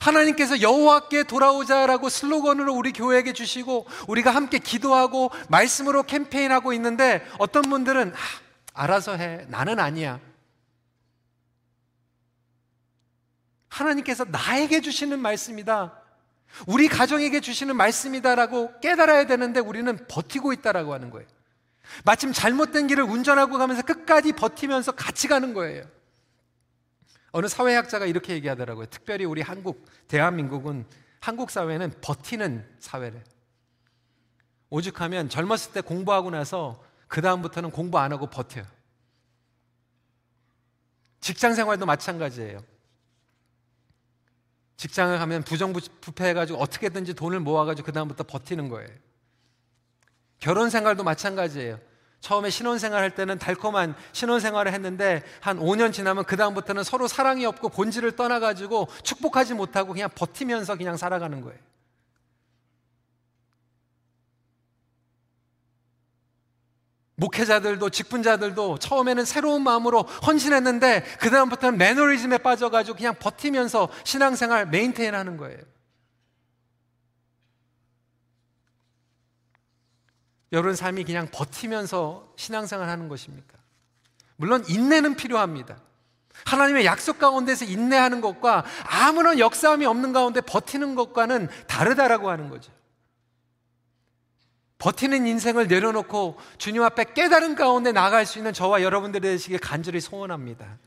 하나님께서 0.00 0.60
여호와께 0.60 1.24
돌아오자라고 1.24 2.08
슬로건으로 2.08 2.74
우리 2.74 2.92
교회에게 2.92 3.32
주시고 3.32 3.86
우리가 4.08 4.30
함께 4.30 4.58
기도하고 4.58 5.30
말씀으로 5.48 6.02
캠페인하고 6.02 6.72
있는데 6.74 7.26
어떤 7.38 7.62
분들은 7.62 8.12
아, 8.14 8.82
알아서 8.82 9.16
해. 9.16 9.46
나는 9.48 9.78
아니야. 9.78 10.20
하나님께서 13.68 14.24
나에게 14.24 14.80
주시는 14.80 15.20
말씀이다. 15.20 16.00
우리 16.66 16.88
가정에게 16.88 17.40
주시는 17.40 17.76
말씀이다라고 17.76 18.78
깨달아야 18.80 19.26
되는데 19.26 19.60
우리는 19.60 19.98
버티고 20.06 20.52
있다라고 20.52 20.92
하는 20.94 21.10
거예요. 21.10 21.26
마침 22.04 22.32
잘못된 22.32 22.86
길을 22.86 23.04
운전하고 23.04 23.58
가면서 23.58 23.82
끝까지 23.82 24.32
버티면서 24.32 24.92
같이 24.92 25.28
가는 25.28 25.54
거예요. 25.54 25.84
어느 27.34 27.48
사회학자가 27.48 28.06
이렇게 28.06 28.32
얘기하더라고요. 28.34 28.86
특별히 28.86 29.24
우리 29.24 29.42
한국, 29.42 29.84
대한민국은 30.06 30.86
한국 31.18 31.50
사회는 31.50 31.92
버티는 32.00 32.64
사회래. 32.78 33.24
오죽하면 34.70 35.28
젊었을 35.28 35.72
때 35.72 35.80
공부하고 35.80 36.30
나서 36.30 36.80
그다음부터는 37.08 37.72
공부 37.72 37.98
안 37.98 38.12
하고 38.12 38.28
버텨요. 38.28 38.64
직장 41.18 41.56
생활도 41.56 41.86
마찬가지예요. 41.86 42.60
직장을 44.76 45.18
가면 45.18 45.42
부정부패해가지고 45.42 46.60
어떻게든지 46.60 47.14
돈을 47.14 47.40
모아가지고 47.40 47.86
그다음부터 47.86 48.22
버티는 48.22 48.68
거예요. 48.68 48.90
결혼 50.38 50.70
생활도 50.70 51.02
마찬가지예요. 51.02 51.80
처음에 52.24 52.48
신혼생활 52.48 53.02
할 53.02 53.14
때는 53.14 53.38
달콤한 53.38 53.94
신혼생활을 54.12 54.72
했는데 54.72 55.22
한 55.40 55.58
5년 55.58 55.92
지나면 55.92 56.24
그다음부터는 56.24 56.82
서로 56.82 57.06
사랑이 57.06 57.44
없고 57.44 57.68
본질을 57.68 58.12
떠나가지고 58.12 58.88
축복하지 59.02 59.52
못하고 59.52 59.92
그냥 59.92 60.08
버티면서 60.14 60.76
그냥 60.76 60.96
살아가는 60.96 61.42
거예요. 61.42 61.58
목회자들도 67.16 67.90
직분자들도 67.90 68.78
처음에는 68.78 69.26
새로운 69.26 69.62
마음으로 69.62 70.00
헌신했는데 70.26 71.02
그다음부터는 71.20 71.78
매너리즘에 71.78 72.38
빠져가지고 72.38 72.96
그냥 72.96 73.14
버티면서 73.18 73.90
신앙생활 74.02 74.66
메인테인 74.68 75.14
하는 75.14 75.36
거예요. 75.36 75.58
여러분 80.54 80.76
삶이 80.76 81.04
그냥 81.04 81.28
버티면서 81.32 82.32
신앙생활 82.36 82.88
하는 82.88 83.08
것입니까? 83.08 83.58
물론 84.36 84.64
인내는 84.68 85.16
필요합니다. 85.16 85.76
하나님의 86.46 86.84
약속 86.84 87.18
가운데서 87.18 87.64
인내하는 87.64 88.20
것과 88.20 88.64
아무런 88.84 89.38
역사함이 89.38 89.84
없는 89.84 90.12
가운데 90.12 90.40
버티는 90.40 90.94
것과는 90.94 91.48
다르다라고 91.66 92.30
하는 92.30 92.48
거죠. 92.50 92.72
버티는 94.78 95.26
인생을 95.26 95.66
내려놓고 95.66 96.38
주님 96.58 96.82
앞에 96.82 97.14
깨달은 97.14 97.56
가운데 97.56 97.90
나갈 97.90 98.24
수 98.24 98.38
있는 98.38 98.52
저와 98.52 98.82
여러분들이 98.82 99.22
되시길 99.22 99.58
간절히 99.58 100.00
소원합니다. 100.00 100.78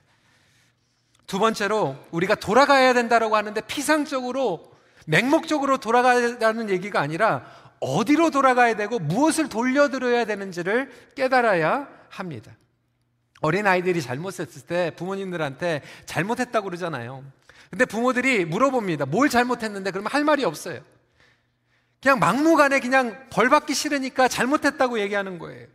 두 1.25 1.39
번째로 1.39 1.97
우리가 2.11 2.35
돌아가야 2.35 2.93
된다라고 2.93 3.35
하는데 3.35 3.59
피상적으로 3.61 4.71
맹목적으로 5.07 5.77
돌아가야하는 5.77 6.69
얘기가 6.69 7.01
아니라 7.01 7.45
어디로 7.79 8.31
돌아가야 8.31 8.75
되고 8.75 8.99
무엇을 8.99 9.49
돌려드려야 9.49 10.25
되는지를 10.25 10.91
깨달아야 11.15 11.87
합니다. 12.09 12.55
어린 13.41 13.67
아이들이 13.67 14.01
잘못했을 14.01 14.63
때 14.63 14.91
부모님들한테 14.95 15.81
잘못했다고 16.05 16.65
그러잖아요. 16.65 17.23
근데 17.69 17.85
부모들이 17.85 18.45
물어봅니다. 18.45 19.05
뭘 19.05 19.29
잘못했는데 19.29 19.91
그러면 19.91 20.11
할 20.11 20.23
말이 20.23 20.43
없어요. 20.43 20.79
그냥 22.01 22.19
막무가내 22.19 22.79
그냥 22.79 23.27
벌 23.29 23.49
받기 23.49 23.73
싫으니까 23.73 24.27
잘못했다고 24.27 24.99
얘기하는 24.99 25.39
거예요. 25.39 25.67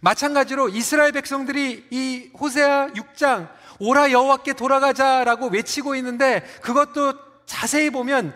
마찬가지로 0.00 0.70
이스라엘 0.70 1.12
백성들이 1.12 1.88
이 1.90 2.30
호세아 2.38 2.88
6장 2.88 3.50
오라 3.80 4.12
여호와께 4.12 4.54
돌아가자라고 4.54 5.48
외치고 5.48 5.94
있는데 5.96 6.40
그것도 6.62 7.44
자세히 7.44 7.90
보면 7.90 8.34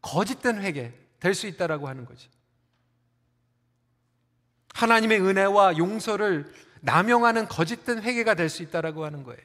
거짓된 0.00 0.62
회개 0.62 0.92
될 1.24 1.34
수 1.34 1.46
있다라고 1.46 1.88
하는 1.88 2.04
거죠. 2.04 2.28
하나님의 4.74 5.22
은혜와 5.22 5.78
용서를 5.78 6.52
남용하는 6.82 7.48
거짓된 7.48 8.02
회개가 8.02 8.34
될 8.34 8.50
수 8.50 8.62
있다라고 8.62 9.06
하는 9.06 9.22
거예요. 9.24 9.40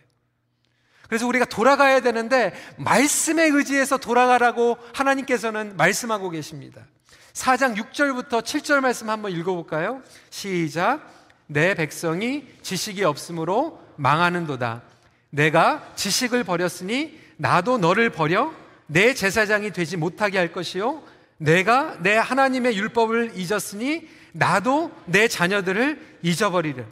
그래서 1.07 1.25
우리가 1.25 1.45
돌아가야 1.45 2.01
되는데 2.01 2.53
말씀에 2.77 3.45
의지해서 3.45 3.97
돌아가라고 3.97 4.77
하나님께서는 4.93 5.77
말씀하고 5.77 6.29
계십니다. 6.29 6.85
4장 7.33 7.77
6절부터 7.77 8.41
7절 8.43 8.81
말씀 8.81 9.09
한번 9.09 9.31
읽어볼까요? 9.31 10.03
시작. 10.29 11.01
내 11.47 11.73
백성이 11.75 12.45
지식이 12.61 13.05
없으므로 13.05 13.81
망하는도다. 13.95 14.83
내가 15.29 15.93
지식을 15.95 16.43
버렸으니 16.43 17.17
나도 17.37 17.77
너를 17.77 18.09
버려 18.09 18.53
내 18.85 19.13
제사장이 19.13 19.71
되지 19.71 19.95
못하게 19.95 20.37
할 20.37 20.51
것이요. 20.51 21.08
내가 21.39 21.97
내 22.01 22.15
하나님의 22.15 22.77
율법을 22.77 23.31
잊었으니 23.35 24.07
나도 24.33 24.91
내 25.05 25.27
자녀들을 25.27 26.19
잊어버리려. 26.21 26.85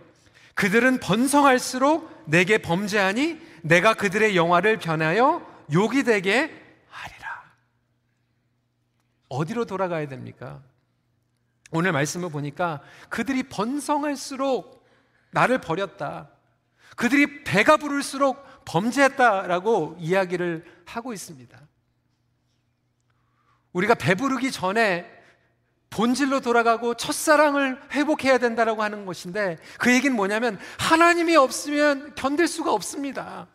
그들은 0.56 1.00
번성할수록 1.00 2.24
내게 2.26 2.58
범죄하니 2.58 3.40
내가 3.62 3.94
그들의 3.94 4.36
영화를 4.36 4.78
변하여 4.78 5.46
욕이 5.72 6.04
되게 6.04 6.50
하리라. 6.90 7.44
어디로 9.30 9.66
돌아가야 9.66 10.08
됩니까? 10.08 10.64
오늘 11.72 11.92
말씀을 11.92 12.30
보니까 12.30 12.82
그들이 13.10 13.44
번성할수록 13.44 14.88
나를 15.32 15.60
버렸다. 15.60 16.30
그들이 16.96 17.44
배가 17.44 17.78
부를수록 17.78 18.44
범죄했다라고 18.66 19.98
이야기를 20.00 20.66
하고 20.86 21.14
있습니다. 21.14 21.60
우리가 23.74 23.96
배부르기 23.96 24.52
전에 24.52 25.18
본질로 25.90 26.42
돌아가고 26.42 26.96
첫사랑을 26.96 27.80
회복해야 27.92 28.38
된다라고 28.38 28.84
하는 28.84 29.06
것인데 29.06 29.58
그 29.80 29.94
얘기는 29.94 30.16
뭐냐면 30.16 30.60
하나님이 30.78 31.36
없으면 31.36 32.14
견딜 32.16 32.48
수가 32.48 32.74
없습니다. 32.74 33.48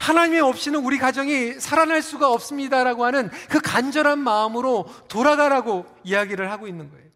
하나님이 0.00 0.40
없이는 0.40 0.80
우리 0.80 0.98
가정이 0.98 1.54
살아날 1.54 2.02
수가 2.02 2.30
없습니다라고 2.32 3.04
하는 3.04 3.30
그 3.48 3.60
간절한 3.60 4.18
마음으로 4.18 4.86
돌아가라고 5.08 5.86
이야기를 6.04 6.50
하고 6.50 6.66
있는 6.66 6.90
거예요. 6.90 7.08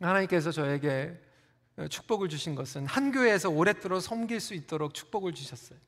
하나님께서 0.00 0.50
저에게 0.50 1.20
축복을 1.88 2.28
주신 2.28 2.54
것은 2.54 2.86
한 2.86 3.12
교회에서 3.12 3.50
오랫도록 3.50 4.00
섬길 4.00 4.40
수 4.40 4.54
있도록 4.54 4.94
축복을 4.94 5.34
주셨어요. 5.34 5.78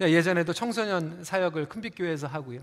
예전에도 0.00 0.52
청소년 0.52 1.24
사역을 1.24 1.68
큰빛교회에서 1.68 2.26
하고요. 2.26 2.60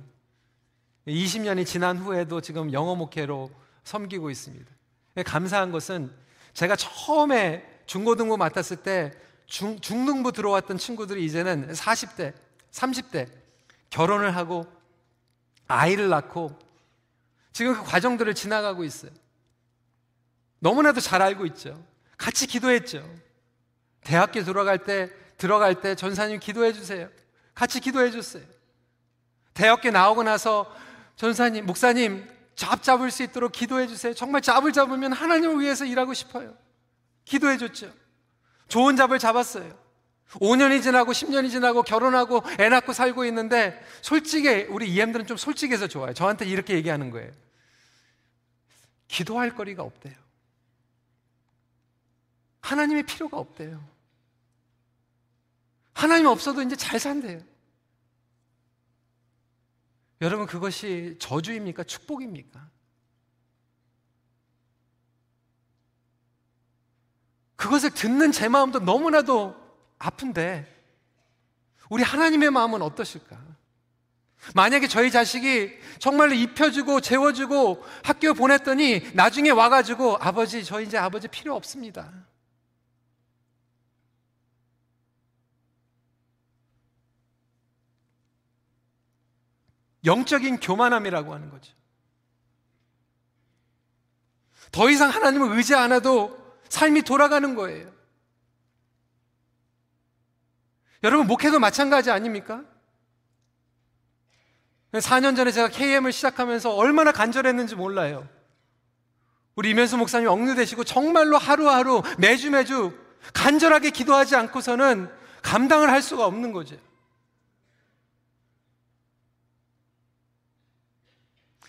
20년이 1.07 1.65
지난 1.65 1.97
후에도 1.97 2.41
지금 2.41 2.71
영어 2.71 2.95
목회로 2.95 3.49
섬기고 3.83 4.29
있습니다. 4.29 4.71
감사한 5.25 5.71
것은 5.71 6.11
제가 6.53 6.75
처음에 6.75 7.67
중고등부 7.85 8.37
맡았을 8.37 8.77
때 8.77 9.11
중, 9.45 9.79
중등부 9.79 10.31
들어왔던 10.31 10.77
친구들이 10.77 11.25
이제는 11.25 11.71
40대, 11.73 12.33
30대 12.71 13.29
결혼을 13.89 14.35
하고 14.35 14.65
아이를 15.67 16.09
낳고 16.09 16.57
지금 17.51 17.73
그 17.75 17.83
과정들을 17.83 18.33
지나가고 18.33 18.83
있어요. 18.83 19.11
너무나도 20.59 21.01
잘 21.01 21.21
알고 21.21 21.45
있죠. 21.47 21.83
같이 22.17 22.47
기도했죠. 22.47 23.07
대학교 24.01 24.43
들어갈 24.43 24.79
때, 24.79 25.09
들어갈 25.37 25.81
때 25.81 25.95
전사님 25.95 26.39
기도해 26.39 26.73
주세요. 26.73 27.09
같이 27.53 27.79
기도해 27.79 28.11
줬어요. 28.11 28.43
대학교 29.53 29.91
나오고 29.91 30.23
나서 30.23 30.73
전사님, 31.15 31.65
목사님, 31.65 32.27
잡 32.55 32.83
잡을 32.83 33.11
수 33.11 33.23
있도록 33.23 33.51
기도해 33.51 33.87
주세요. 33.87 34.13
정말 34.13 34.41
잡을 34.41 34.73
잡으면 34.73 35.13
하나님을 35.13 35.59
위해서 35.59 35.85
일하고 35.85 36.13
싶어요. 36.13 36.55
기도해 37.25 37.57
줬죠. 37.57 37.91
좋은 38.67 38.95
잡을 38.95 39.19
잡았어요. 39.19 39.83
5년이 40.31 40.81
지나고 40.81 41.11
10년이 41.11 41.51
지나고 41.51 41.83
결혼하고 41.83 42.41
애 42.59 42.69
낳고 42.69 42.93
살고 42.93 43.25
있는데 43.25 43.79
솔직히 44.01 44.65
우리 44.69 44.91
EM들은 44.91 45.27
좀 45.27 45.37
솔직해서 45.37 45.87
좋아요. 45.87 46.13
저한테 46.13 46.45
이렇게 46.45 46.73
얘기하는 46.73 47.11
거예요. 47.11 47.31
기도할 49.07 49.55
거리가 49.55 49.83
없대요. 49.83 50.15
하나님의 52.61 53.03
필요가 53.03 53.37
없대요. 53.37 53.83
하나님 55.93 56.27
없어도 56.27 56.61
이제 56.61 56.75
잘 56.75 56.99
산대요. 56.99 57.39
여러분, 60.21 60.47
그것이 60.47 61.17
저주입니까? 61.19 61.83
축복입니까? 61.83 62.69
그것을 67.55 67.91
듣는 67.91 68.31
제 68.31 68.49
마음도 68.49 68.79
너무나도 68.79 69.55
아픈데, 69.99 70.73
우리 71.89 72.03
하나님의 72.03 72.51
마음은 72.51 72.81
어떠실까? 72.81 73.53
만약에 74.55 74.87
저희 74.87 75.09
자식이 75.11 75.71
정말로 75.99 76.33
입혀주고 76.33 76.99
재워주고 76.99 77.83
학교 78.03 78.33
보냈더니 78.33 79.11
나중에 79.13 79.51
와가지고 79.51 80.17
아버지, 80.17 80.63
저 80.65 80.81
이제 80.81 80.97
아버지 80.97 81.27
필요 81.27 81.55
없습니다. 81.55 82.11
영적인 90.05 90.59
교만함이라고 90.59 91.33
하는 91.33 91.49
거죠. 91.49 91.73
더 94.71 94.89
이상 94.89 95.09
하나님을 95.09 95.55
의지 95.55 95.75
않아도 95.75 96.37
삶이 96.69 97.03
돌아가는 97.03 97.55
거예요. 97.55 97.91
여러분, 101.03 101.27
목회도 101.27 101.59
마찬가지 101.59 102.11
아닙니까? 102.11 102.63
4년 104.93 105.35
전에 105.35 105.51
제가 105.51 105.69
KM을 105.69 106.11
시작하면서 106.11 106.75
얼마나 106.75 107.11
간절했는지 107.11 107.75
몰라요. 107.75 108.27
우리 109.55 109.71
이면수 109.71 109.97
목사님 109.97 110.27
억류되시고 110.27 110.83
정말로 110.83 111.37
하루하루 111.37 112.01
매주 112.17 112.49
매주 112.51 112.97
간절하게 113.33 113.91
기도하지 113.91 114.35
않고서는 114.35 115.09
감당을 115.41 115.89
할 115.89 116.01
수가 116.01 116.25
없는 116.25 116.51
거죠. 116.51 116.77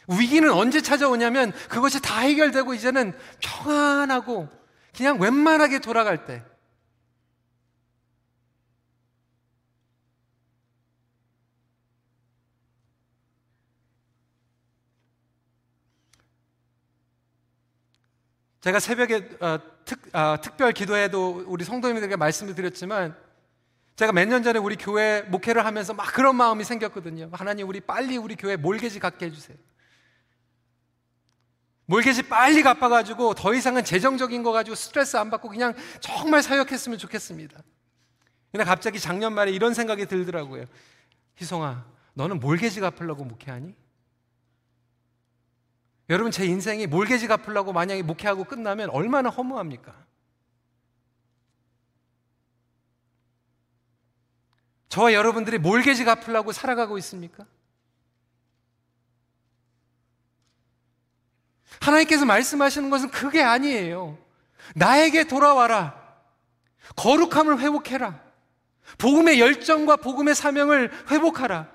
위기는 0.08 0.50
언제 0.52 0.80
찾아오냐면 0.80 1.52
그것이 1.68 2.00
다 2.00 2.20
해결되고 2.20 2.74
이제는 2.74 3.12
평안하고 3.40 4.48
그냥 4.96 5.20
웬만하게 5.20 5.80
돌아갈 5.80 6.24
때. 6.24 6.42
제가 18.60 18.80
새벽에 18.80 19.28
어, 19.40 19.58
특, 19.84 20.14
어, 20.14 20.36
특별 20.40 20.72
기도에도 20.72 21.44
우리 21.46 21.64
성도님들에게 21.64 22.16
말씀을 22.16 22.54
드렸지만 22.54 23.14
제가 23.96 24.12
몇 24.12 24.26
년 24.26 24.42
전에 24.42 24.58
우리 24.58 24.76
교회 24.76 25.22
목회를 25.22 25.64
하면서 25.66 25.92
막 25.92 26.12
그런 26.12 26.34
마음이 26.36 26.64
생겼거든요. 26.64 27.28
하나님 27.32 27.68
우리 27.68 27.80
빨리 27.80 28.16
우리 28.16 28.36
교회 28.36 28.56
몰개지 28.56 29.00
갖게 29.00 29.26
해주세요. 29.26 29.56
몰개지 31.86 32.28
빨리 32.28 32.62
갚아가지고 32.62 33.34
더 33.34 33.54
이상은 33.54 33.84
재정적인 33.84 34.42
거 34.42 34.52
가지고 34.52 34.74
스트레스 34.74 35.16
안 35.16 35.30
받고 35.30 35.48
그냥 35.48 35.74
정말 36.00 36.42
사역했으면 36.42 36.98
좋겠습니다. 36.98 37.62
근데 38.52 38.64
갑자기 38.64 38.98
작년 38.98 39.34
말에 39.34 39.50
이런 39.50 39.74
생각이 39.74 40.06
들더라고요. 40.06 40.66
희송아, 41.36 41.84
너는 42.14 42.40
몰개지 42.40 42.80
갚으려고 42.80 43.24
목회하니? 43.24 43.74
여러분, 46.10 46.30
제 46.30 46.44
인생이 46.44 46.86
몰개지 46.86 47.26
갚으려고 47.26 47.72
만약에 47.72 48.02
목회하고 48.02 48.44
끝나면 48.44 48.90
얼마나 48.90 49.30
허무합니까? 49.30 49.94
저와 54.88 55.12
여러분들이 55.12 55.58
몰개지 55.58 56.04
갚으려고 56.04 56.52
살아가고 56.52 56.96
있습니까? 56.98 57.46
하나님께서 61.80 62.24
말씀하시는 62.24 62.90
것은 62.90 63.10
그게 63.10 63.42
아니에요. 63.42 64.18
나에게 64.74 65.24
돌아와라. 65.24 65.94
거룩함을 66.96 67.58
회복해라. 67.60 68.20
복음의 68.98 69.40
열정과 69.40 69.96
복음의 69.96 70.34
사명을 70.34 70.90
회복하라. 71.10 71.68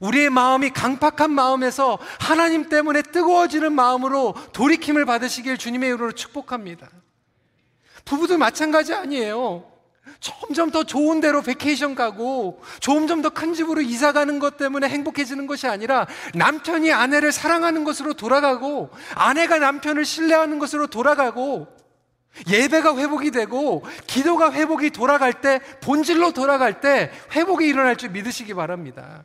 우리의 0.00 0.30
마음이 0.30 0.70
강팍한 0.70 1.30
마음에서 1.30 1.98
하나님 2.18 2.68
때문에 2.68 3.02
뜨거워지는 3.02 3.72
마음으로 3.72 4.34
돌이킴을 4.52 5.04
받으시길 5.04 5.58
주님의 5.58 5.88
이름으로 5.90 6.12
축복합니다. 6.12 6.88
부부도 8.04 8.38
마찬가지 8.38 8.94
아니에요. 8.94 9.70
점점 10.18 10.70
더 10.70 10.84
좋은 10.84 11.20
데로 11.20 11.42
vacation 11.42 11.94
가고 11.94 12.62
점점 12.80 13.22
더 13.22 13.30
큰 13.30 13.54
집으로 13.54 13.80
이사 13.80 14.12
가는 14.12 14.38
것 14.38 14.56
때문에 14.56 14.88
행복해지는 14.88 15.46
것이 15.46 15.66
아니라 15.66 16.06
남편이 16.34 16.92
아내를 16.92 17.32
사랑하는 17.32 17.84
것으로 17.84 18.14
돌아가고 18.14 18.90
아내가 19.14 19.58
남편을 19.58 20.04
신뢰하는 20.04 20.58
것으로 20.58 20.88
돌아가고 20.88 21.68
예배가 22.48 22.96
회복이 22.96 23.30
되고 23.30 23.84
기도가 24.06 24.52
회복이 24.52 24.90
돌아갈 24.90 25.40
때 25.40 25.60
본질로 25.80 26.32
돌아갈 26.32 26.80
때 26.80 27.10
회복이 27.32 27.66
일어날 27.66 27.96
줄 27.96 28.10
믿으시기 28.10 28.54
바랍니다. 28.54 29.24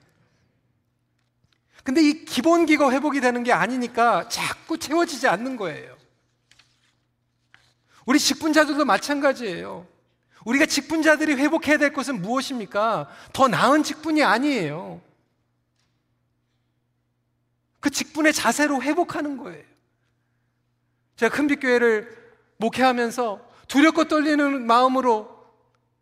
근데 1.83 2.01
이 2.01 2.25
기본 2.25 2.65
기가 2.65 2.91
회복이 2.91 3.21
되는 3.21 3.43
게 3.43 3.53
아니니까 3.53 4.27
자꾸 4.27 4.77
채워지지 4.77 5.27
않는 5.27 5.55
거예요. 5.55 5.95
우리 8.05 8.19
직분자들도 8.19 8.85
마찬가지예요. 8.85 9.94
우리가 10.45 10.65
직분자들이 10.65 11.33
회복해야 11.35 11.77
될 11.77 11.91
것은 11.91 12.21
무엇입니까? 12.21 13.09
더 13.33 13.47
나은 13.47 13.83
직분이 13.83 14.23
아니에요. 14.23 15.01
그 17.79 17.89
직분의 17.89 18.33
자세로 18.33 18.81
회복하는 18.81 19.37
거예요. 19.37 19.63
제가 21.17 21.35
큰빛교회를 21.35 22.33
목회하면서 22.57 23.41
두렵고 23.67 24.05
떨리는 24.07 24.65
마음으로 24.65 25.35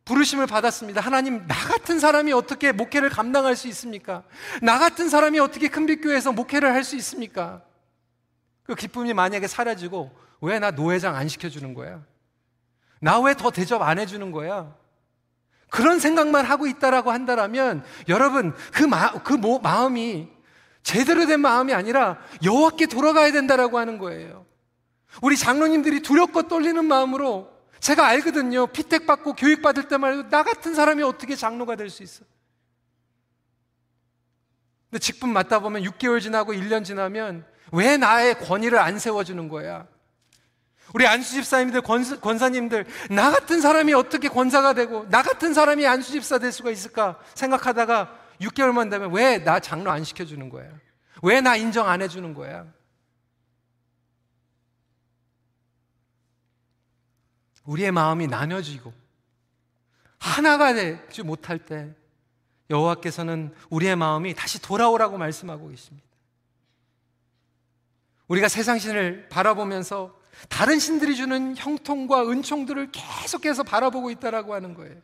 부르심을 0.05 0.47
받았습니다. 0.47 0.99
하나님, 0.99 1.47
나 1.47 1.55
같은 1.55 1.99
사람이 1.99 2.33
어떻게 2.33 2.73
목회를 2.73 3.09
감당할 3.09 3.55
수 3.55 3.67
있습니까? 3.69 4.23
나 4.61 4.77
같은 4.77 5.07
사람이 5.09 5.39
어떻게 5.39 5.69
큰빛교회에서 5.69 6.33
목회를 6.33 6.73
할 6.73 6.83
수 6.83 6.97
있습니까? 6.97 7.61
그 8.63 8.75
기쁨이 8.75 9.13
만약에 9.13 9.47
사라지고 9.47 10.11
왜 10.41 10.59
나 10.59 10.71
노회장 10.71 11.15
안 11.15 11.29
시켜주는 11.29 11.73
거야? 11.73 12.01
나 13.03 13.19
왜 13.19 13.33
더 13.35 13.51
대접 13.51 13.81
안 13.81 13.99
해주는 13.99 14.31
거야? 14.31 14.73
그런 15.69 15.99
생각만 15.99 16.45
하고 16.45 16.67
있다라고 16.67 17.11
한다라면 17.11 17.83
여러분 18.07 18.53
그, 18.71 18.83
마, 18.83 19.11
그 19.23 19.33
모, 19.33 19.59
마음이 19.59 20.29
제대로 20.83 21.25
된 21.25 21.39
마음이 21.41 21.73
아니라 21.73 22.19
여호와께 22.43 22.85
돌아가야 22.85 23.31
된다라고 23.31 23.77
하는 23.79 23.97
거예요. 23.97 24.45
우리 25.21 25.35
장로님들이 25.37 26.01
두렵고 26.01 26.43
떨리는 26.47 26.83
마음으로 26.85 27.51
제가 27.79 28.05
알거든요. 28.07 28.67
피택 28.67 29.05
받고 29.05 29.33
교육 29.33 29.61
받을 29.61 29.87
때만 29.87 30.13
해도 30.13 30.29
나 30.29 30.43
같은 30.43 30.73
사람이 30.73 31.03
어떻게 31.03 31.35
장로가 31.35 31.75
될 31.75 31.89
수 31.89 32.03
있어? 32.03 32.23
근데 34.89 34.99
직분 34.99 35.33
맡다 35.33 35.59
보면 35.59 35.81
6개월 35.83 36.21
지나고 36.21 36.53
1년 36.53 36.85
지나면 36.85 37.45
왜 37.71 37.97
나의 37.97 38.39
권위를 38.39 38.77
안 38.77 38.99
세워주는 38.99 39.49
거야? 39.49 39.87
우리 40.93 41.07
안수 41.07 41.31
집사님들, 41.33 41.81
권사, 41.81 42.49
님들나 42.49 43.31
같은 43.31 43.59
사람이 43.61 43.93
어떻게 43.93 44.29
권사가 44.29 44.73
되고, 44.73 45.07
나 45.09 45.23
같은 45.23 45.53
사람이 45.53 45.85
안수 45.87 46.11
집사 46.11 46.37
될 46.37 46.51
수가 46.51 46.69
있을까 46.71 47.19
생각하다가 47.33 48.19
6개월만 48.41 48.89
되면 48.91 49.11
왜 49.11 49.39
나 49.43 49.59
장로 49.59 49.89
안 49.91 50.03
시켜주는 50.03 50.49
거야? 50.49 50.69
왜 51.23 51.41
나 51.41 51.55
인정 51.55 51.87
안 51.89 52.01
해주는 52.01 52.33
거야? 52.33 52.67
우리의 57.65 57.91
마음이 57.91 58.27
나눠지고 58.27 58.93
하나가 60.19 60.73
되지 60.73 61.23
못할 61.23 61.59
때 61.59 61.93
여호와께서는 62.69 63.53
우리의 63.69 63.95
마음이 63.95 64.33
다시 64.33 64.61
돌아오라고 64.61 65.17
말씀하고 65.17 65.69
계십니다. 65.69 66.05
우리가 68.27 68.47
세상 68.47 68.79
신을 68.79 69.27
바라보면서 69.29 70.17
다른 70.49 70.79
신들이 70.79 71.15
주는 71.15 71.55
형통과 71.55 72.29
은총들을 72.29 72.91
계속해서 72.91 73.63
바라보고 73.63 74.11
있다라고 74.11 74.53
하는 74.53 74.73
거예요. 74.73 74.95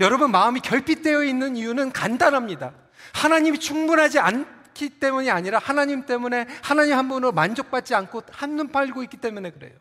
여러분 0.00 0.30
마음이 0.30 0.60
결핍되어 0.60 1.24
있는 1.24 1.56
이유는 1.56 1.92
간단합니다. 1.92 2.74
하나님이 3.12 3.58
충분하지 3.58 4.18
않기 4.18 5.00
때문이 5.00 5.30
아니라 5.30 5.58
하나님 5.58 6.06
때문에 6.06 6.46
하나님 6.62 6.96
한 6.96 7.08
분으로 7.08 7.32
만족받지 7.32 7.94
않고 7.94 8.22
한눈 8.30 8.68
팔고 8.68 9.02
있기 9.04 9.16
때문에 9.16 9.50
그래요. 9.50 9.76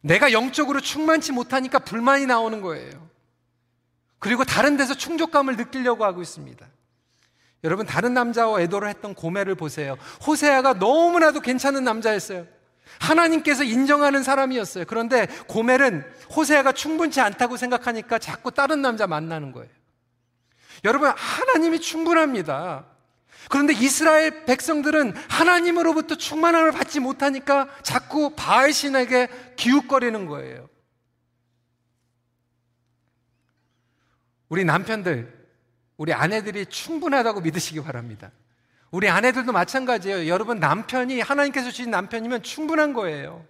내가 0.00 0.32
영적으로 0.32 0.80
충만치 0.80 1.32
못하니까 1.32 1.78
불만이 1.78 2.26
나오는 2.26 2.60
거예요. 2.60 3.08
그리고 4.18 4.44
다른 4.44 4.76
데서 4.76 4.94
충족감을 4.94 5.56
느끼려고 5.56 6.04
하고 6.04 6.20
있습니다. 6.20 6.66
여러분 7.64 7.86
다른 7.86 8.12
남자와 8.12 8.60
애도를 8.60 8.88
했던 8.88 9.14
고매를 9.14 9.54
보세요. 9.54 9.96
호세아가 10.26 10.74
너무나도 10.74 11.40
괜찮은 11.40 11.82
남자였어요. 11.82 12.46
하나님께서 13.00 13.64
인정하는 13.64 14.22
사람이었어요. 14.22 14.84
그런데 14.86 15.26
고멜은 15.48 16.04
호세아가 16.36 16.72
충분치 16.72 17.20
않다고 17.20 17.56
생각하니까 17.56 18.18
자꾸 18.18 18.50
다른 18.50 18.82
남자 18.82 19.06
만나는 19.06 19.52
거예요. 19.52 19.70
여러분 20.84 21.08
하나님이 21.08 21.80
충분합니다. 21.80 22.84
그런데 23.48 23.72
이스라엘 23.72 24.44
백성들은 24.44 25.14
하나님으로부터 25.28 26.16
충만함을 26.16 26.72
받지 26.72 27.00
못하니까 27.00 27.68
자꾸 27.82 28.34
바알 28.36 28.72
신에게 28.72 29.28
기웃거리는 29.56 30.26
거예요. 30.26 30.68
우리 34.50 34.64
남편들, 34.64 35.33
우리 35.96 36.12
아내들이 36.12 36.66
충분하다고 36.66 37.40
믿으시기 37.40 37.82
바랍니다. 37.82 38.30
우리 38.90 39.08
아내들도 39.08 39.52
마찬가지예요. 39.52 40.28
여러분 40.28 40.60
남편이 40.60 41.20
하나님께서 41.20 41.70
주신 41.70 41.90
남편이면 41.90 42.42
충분한 42.42 42.92
거예요. 42.92 43.44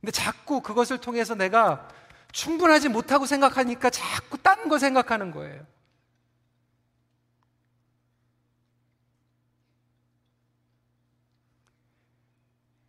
근데 0.00 0.12
자꾸 0.12 0.60
그것을 0.60 0.98
통해서 0.98 1.34
내가 1.34 1.88
충분하지 2.32 2.88
못하고 2.88 3.26
생각하니까 3.26 3.90
자꾸 3.90 4.38
딴 4.38 4.68
거 4.68 4.78
생각하는 4.78 5.30
거예요. 5.30 5.64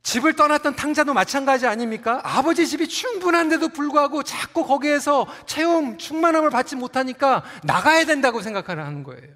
집을 0.09 0.33
떠났던 0.33 0.75
탕자도 0.75 1.13
마찬가지 1.13 1.67
아닙니까? 1.67 2.19
아버지 2.23 2.65
집이 2.65 2.87
충분한데도 2.87 3.69
불구하고 3.69 4.23
자꾸 4.23 4.65
거기에서 4.65 5.27
체험, 5.45 5.99
충만함을 5.99 6.49
받지 6.49 6.75
못하니까 6.75 7.43
나가야 7.63 8.05
된다고 8.05 8.41
생각하는 8.41 9.03
거예요. 9.03 9.35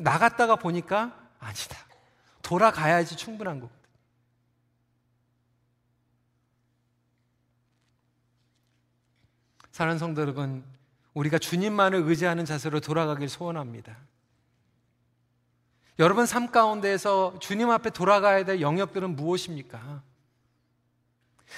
나갔다가 0.00 0.56
보니까 0.56 1.14
아니다. 1.40 1.76
돌아가야지 2.40 3.16
충분한 3.16 3.60
거거든. 3.60 3.76
사랑하는 9.70 9.98
성도 9.98 10.22
여러분, 10.22 10.64
우리가 11.12 11.38
주님만을 11.38 12.00
의지하는 12.02 12.46
자세로 12.46 12.80
돌아가길 12.80 13.28
소원합니다. 13.28 13.94
여러분 15.98 16.26
삶 16.26 16.50
가운데에서 16.50 17.34
주님 17.40 17.70
앞에 17.70 17.90
돌아가야 17.90 18.44
될 18.44 18.60
영역들은 18.60 19.16
무엇입니까? 19.16 20.02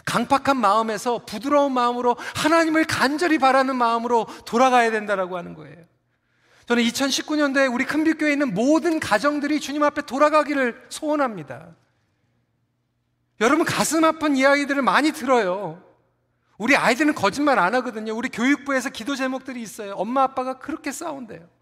강팍한 0.05 0.57
마음에서 0.57 1.25
부드러운 1.27 1.73
마음으로 1.73 2.17
하나님을 2.37 2.85
간절히 2.85 3.39
바라는 3.39 3.77
마음으로 3.77 4.27
돌아가야 4.47 4.91
된다라고 4.91 5.37
하는 5.37 5.55
거예요. 5.55 5.85
저는 6.67 6.83
2019년도에 6.85 7.73
우리 7.73 7.85
큰빛교회에 7.85 8.33
있는 8.33 8.55
모든 8.55 9.01
가정들이 9.01 9.61
주님 9.61 9.83
앞에 9.83 10.03
돌아가기를 10.03 10.87
소원합니다. 10.89 11.75
여러분 13.41 13.65
가슴 13.65 14.05
아픈 14.05 14.37
이야기들을 14.37 14.81
많이 14.81 15.13
들어요. 15.13 15.83
우리 16.59 16.77
아이들은 16.77 17.15
거짓말 17.15 17.59
안 17.59 17.75
하거든요. 17.75 18.15
우리 18.15 18.29
교육부에서 18.29 18.91
기도 18.91 19.17
제목들이 19.17 19.61
있어요. 19.61 19.95
엄마 19.95 20.23
아빠가 20.23 20.59
그렇게 20.59 20.93
싸운대요. 20.93 21.60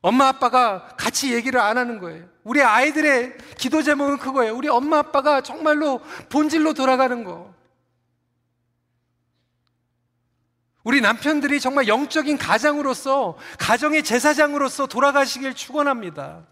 엄마 0.00 0.28
아빠가 0.28 0.88
같이 0.96 1.34
얘기를 1.34 1.60
안 1.60 1.76
하는 1.76 1.98
거예요. 1.98 2.24
우리 2.44 2.62
아이들의 2.62 3.36
기도 3.56 3.82
제목은 3.82 4.18
그거예요. 4.18 4.54
우리 4.54 4.68
엄마 4.68 4.98
아빠가 4.98 5.40
정말로 5.40 6.00
본질로 6.28 6.74
돌아가는 6.74 7.24
거. 7.24 7.52
우리 10.84 11.00
남편들이 11.00 11.60
정말 11.60 11.88
영적인 11.88 12.38
가장으로서 12.38 13.36
가정의 13.58 14.02
제사장으로서 14.02 14.86
돌아가시길 14.86 15.54
축원합니다. 15.54 16.46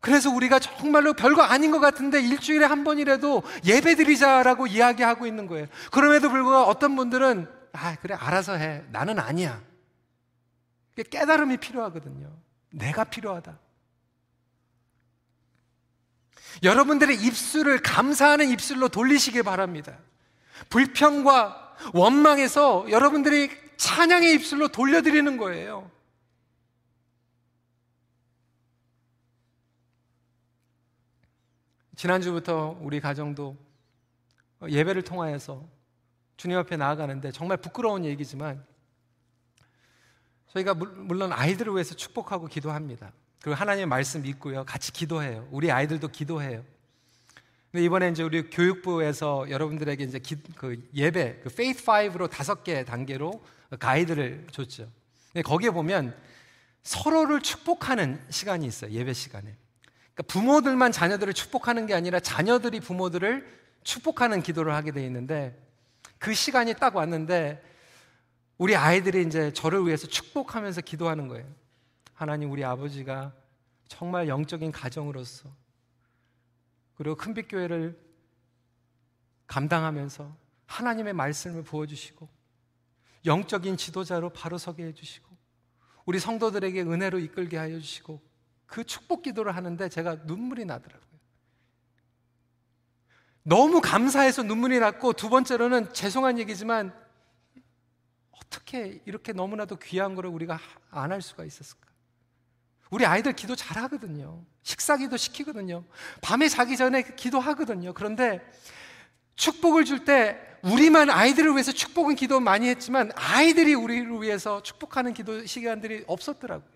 그래서 0.00 0.30
우리가 0.30 0.60
정말로 0.60 1.14
별거 1.14 1.42
아닌 1.42 1.72
것 1.72 1.80
같은데 1.80 2.20
일주일에 2.20 2.64
한 2.64 2.84
번이라도 2.84 3.42
예배 3.64 3.96
드리자라고 3.96 4.68
이야기하고 4.68 5.26
있는 5.26 5.46
거예요. 5.48 5.66
그럼에도 5.90 6.30
불구하고 6.30 6.70
어떤 6.70 6.94
분들은 6.94 7.48
아, 7.72 7.96
그래, 8.00 8.14
알아서 8.18 8.54
해. 8.54 8.84
나는 8.92 9.18
아니야. 9.18 9.60
깨달음이 11.04 11.56
필요하거든요. 11.58 12.36
내가 12.70 13.04
필요하다. 13.04 13.58
여러분들의 16.62 17.16
입술을 17.24 17.82
감사하는 17.82 18.48
입술로 18.50 18.88
돌리시길 18.88 19.42
바랍니다. 19.42 19.98
불평과 20.70 21.76
원망에서 21.94 22.90
여러분들이 22.90 23.50
찬양의 23.76 24.34
입술로 24.34 24.68
돌려드리는 24.68 25.36
거예요. 25.36 25.90
지난주부터 31.94 32.78
우리 32.80 33.00
가정도 33.00 33.56
예배를 34.68 35.02
통하여서 35.02 35.68
주님 36.36 36.56
앞에 36.58 36.76
나아가는데 36.76 37.32
정말 37.32 37.56
부끄러운 37.56 38.04
얘기지만 38.04 38.64
저희가 40.52 40.74
물론 40.74 41.32
아이들을 41.32 41.72
위해서 41.72 41.94
축복하고 41.94 42.46
기도합니다. 42.46 43.12
그리고 43.40 43.54
하나님의 43.56 43.86
말씀 43.86 44.22
믿고요. 44.22 44.64
같이 44.64 44.92
기도해요. 44.92 45.46
우리 45.50 45.70
아이들도 45.70 46.08
기도해요. 46.08 46.64
근데 47.70 47.84
이번에 47.84 48.08
이제 48.08 48.22
우리 48.22 48.48
교육부에서 48.48 49.50
여러분들에게 49.50 50.02
이제 50.02 50.18
기, 50.18 50.36
그 50.56 50.88
예배, 50.94 51.40
그 51.42 51.50
Faith 51.52 51.84
5로 51.84 52.30
다섯 52.30 52.64
개 52.64 52.84
단계로 52.84 53.42
가이드를 53.78 54.46
줬죠. 54.50 54.90
근데 55.32 55.42
거기에 55.42 55.70
보면 55.70 56.16
서로를 56.82 57.42
축복하는 57.42 58.20
시간이 58.30 58.66
있어요. 58.66 58.90
예배 58.90 59.12
시간에. 59.12 59.54
그러니까 60.14 60.22
부모들만 60.32 60.92
자녀들을 60.92 61.34
축복하는 61.34 61.86
게 61.86 61.94
아니라 61.94 62.20
자녀들이 62.20 62.80
부모들을 62.80 63.46
축복하는 63.84 64.42
기도를 64.42 64.74
하게 64.74 64.90
돼 64.90 65.04
있는데 65.04 65.56
그 66.18 66.32
시간이 66.32 66.74
딱 66.74 66.96
왔는데 66.96 67.62
우리 68.58 68.74
아이들이 68.74 69.22
이제 69.22 69.52
저를 69.52 69.86
위해서 69.86 70.08
축복하면서 70.08 70.80
기도하는 70.80 71.28
거예요. 71.28 71.46
하나님 72.12 72.50
우리 72.50 72.64
아버지가 72.64 73.32
정말 73.86 74.26
영적인 74.26 74.72
가정으로서 74.72 75.48
그리고 76.96 77.14
큰빛교회를 77.14 77.96
감당하면서 79.46 80.36
하나님의 80.66 81.12
말씀을 81.14 81.62
부어주시고 81.62 82.28
영적인 83.24 83.76
지도자로 83.76 84.30
바로 84.30 84.58
서게 84.58 84.84
해주시고 84.86 85.28
우리 86.04 86.18
성도들에게 86.18 86.82
은혜로 86.82 87.20
이끌게 87.20 87.56
하여 87.56 87.78
주시고 87.78 88.20
그 88.66 88.82
축복 88.84 89.22
기도를 89.22 89.54
하는데 89.54 89.88
제가 89.88 90.16
눈물이 90.24 90.64
나더라고요. 90.64 91.08
너무 93.44 93.80
감사해서 93.80 94.42
눈물이 94.42 94.80
났고 94.80 95.12
두 95.12 95.30
번째로는 95.30 95.92
죄송한 95.94 96.38
얘기지만 96.38 96.92
어떻게 98.58 99.00
이렇게 99.06 99.32
너무나도 99.32 99.76
귀한 99.76 100.14
거를 100.14 100.30
우리가 100.30 100.58
안 100.90 101.12
할 101.12 101.22
수가 101.22 101.44
있었을까? 101.44 101.86
우리 102.90 103.06
아이들 103.06 103.32
기도 103.34 103.54
잘 103.54 103.78
하거든요. 103.84 104.44
식사 104.62 104.96
기도 104.96 105.16
시키거든요. 105.16 105.84
밤에 106.22 106.48
자기 106.48 106.76
전에 106.76 107.02
기도하거든요. 107.02 107.92
그런데 107.94 108.40
축복을 109.36 109.84
줄 109.84 110.04
때 110.04 110.38
우리만 110.64 111.08
아이들을 111.10 111.52
위해서 111.52 111.70
축복은 111.70 112.16
기도 112.16 112.40
많이 112.40 112.68
했지만 112.68 113.12
아이들이 113.14 113.74
우리를 113.74 114.10
위해서 114.22 114.62
축복하는 114.62 115.14
기도 115.14 115.46
시간들이 115.46 116.04
없었더라고요. 116.08 116.68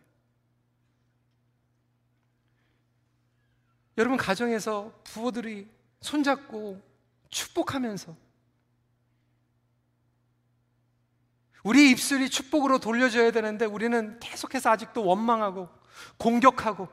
여러분 3.98 4.16
가정에서 4.16 4.92
부모들이 5.04 5.68
손잡고 6.00 6.80
축복하면서 7.28 8.16
우리 11.62 11.90
입술이 11.90 12.28
축복으로 12.28 12.78
돌려져야 12.78 13.30
되는데 13.30 13.64
우리는 13.64 14.18
계속해서 14.18 14.70
아직도 14.70 15.04
원망하고 15.04 15.68
공격하고 16.16 16.88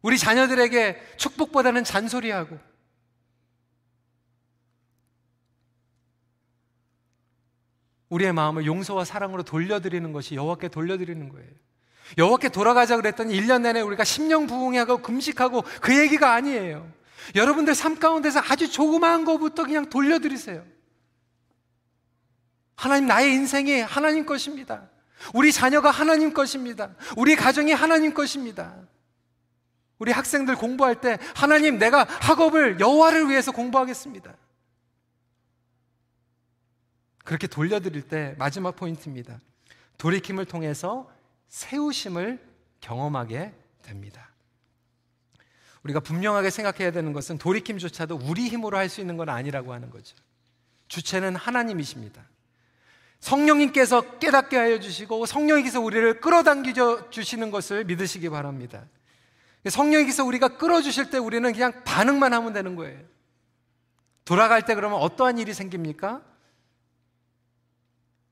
우리 0.00 0.18
자녀들에게 0.18 1.16
축복보다는 1.16 1.84
잔소리하고 1.84 2.58
우리의 8.08 8.32
마음을 8.32 8.66
용서와 8.66 9.04
사랑으로 9.04 9.42
돌려드리는 9.42 10.12
것이 10.12 10.34
여호와께 10.34 10.68
돌려드리는 10.68 11.28
거예요. 11.30 11.50
여호와께 12.18 12.50
돌아가자 12.50 12.96
그랬더니 12.96 13.34
1년 13.40 13.62
내내 13.62 13.80
우리가 13.80 14.04
심령 14.04 14.46
부흥하고 14.46 14.98
금식하고 14.98 15.62
그 15.80 15.98
얘기가 15.98 16.34
아니에요. 16.34 16.92
여러분들 17.34 17.74
삶 17.74 17.98
가운데서 17.98 18.40
아주 18.40 18.70
조그마한 18.70 19.24
것부터 19.24 19.64
그냥 19.64 19.88
돌려드리세요. 19.88 20.64
하나님 22.76 23.06
나의 23.06 23.32
인생이 23.32 23.80
하나님 23.80 24.26
것입니다. 24.26 24.88
우리 25.34 25.52
자녀가 25.52 25.90
하나님 25.90 26.32
것입니다. 26.32 26.94
우리 27.16 27.36
가정이 27.36 27.72
하나님 27.72 28.12
것입니다. 28.12 28.76
우리 29.98 30.10
학생들 30.10 30.56
공부할 30.56 31.00
때 31.00 31.18
하나님 31.34 31.78
내가 31.78 32.04
학업을 32.04 32.80
여호와를 32.80 33.28
위해서 33.28 33.52
공부하겠습니다. 33.52 34.34
그렇게 37.24 37.46
돌려드릴 37.46 38.02
때 38.08 38.34
마지막 38.36 38.74
포인트입니다. 38.74 39.40
돌이킴을 39.98 40.46
통해서 40.46 41.08
세우심을 41.46 42.44
경험하게 42.80 43.54
됩니다. 43.82 44.31
우리가 45.84 46.00
분명하게 46.00 46.50
생각해야 46.50 46.92
되는 46.92 47.12
것은 47.12 47.38
돌이킴조차도 47.38 48.20
우리 48.22 48.48
힘으로 48.48 48.76
할 48.76 48.88
수 48.88 49.00
있는 49.00 49.16
건 49.16 49.28
아니라고 49.28 49.72
하는 49.72 49.90
거죠. 49.90 50.16
주체는 50.88 51.36
하나님이십니다. 51.36 52.22
성령님께서 53.20 54.18
깨닫게 54.18 54.56
하여 54.56 54.80
주시고 54.80 55.26
성령님께서 55.26 55.80
우리를 55.80 56.20
끌어당겨 56.20 57.10
주시는 57.10 57.50
것을 57.50 57.84
믿으시기 57.84 58.28
바랍니다. 58.28 58.84
성령님께서 59.68 60.24
우리가 60.24 60.56
끌어주실 60.58 61.10
때 61.10 61.18
우리는 61.18 61.50
그냥 61.52 61.84
반응만 61.84 62.32
하면 62.32 62.52
되는 62.52 62.74
거예요. 62.74 63.00
돌아갈 64.24 64.64
때 64.64 64.74
그러면 64.74 64.98
어떠한 65.00 65.38
일이 65.38 65.54
생깁니까? 65.54 66.22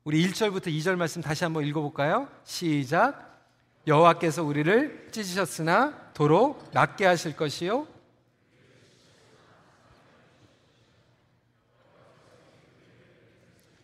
우리 0.05 0.27
1절부터 0.27 0.67
2절 0.67 0.97
말씀 0.97 1.23
다시 1.23 1.45
한번 1.45 1.65
읽어볼까요? 1.65 2.29
시작. 2.45 3.30
여호와께서 3.91 4.45
우리를 4.45 5.09
찢으셨으나 5.11 6.13
도로 6.15 6.59
낫게 6.73 7.05
하실 7.05 7.35
것이요. 7.37 7.87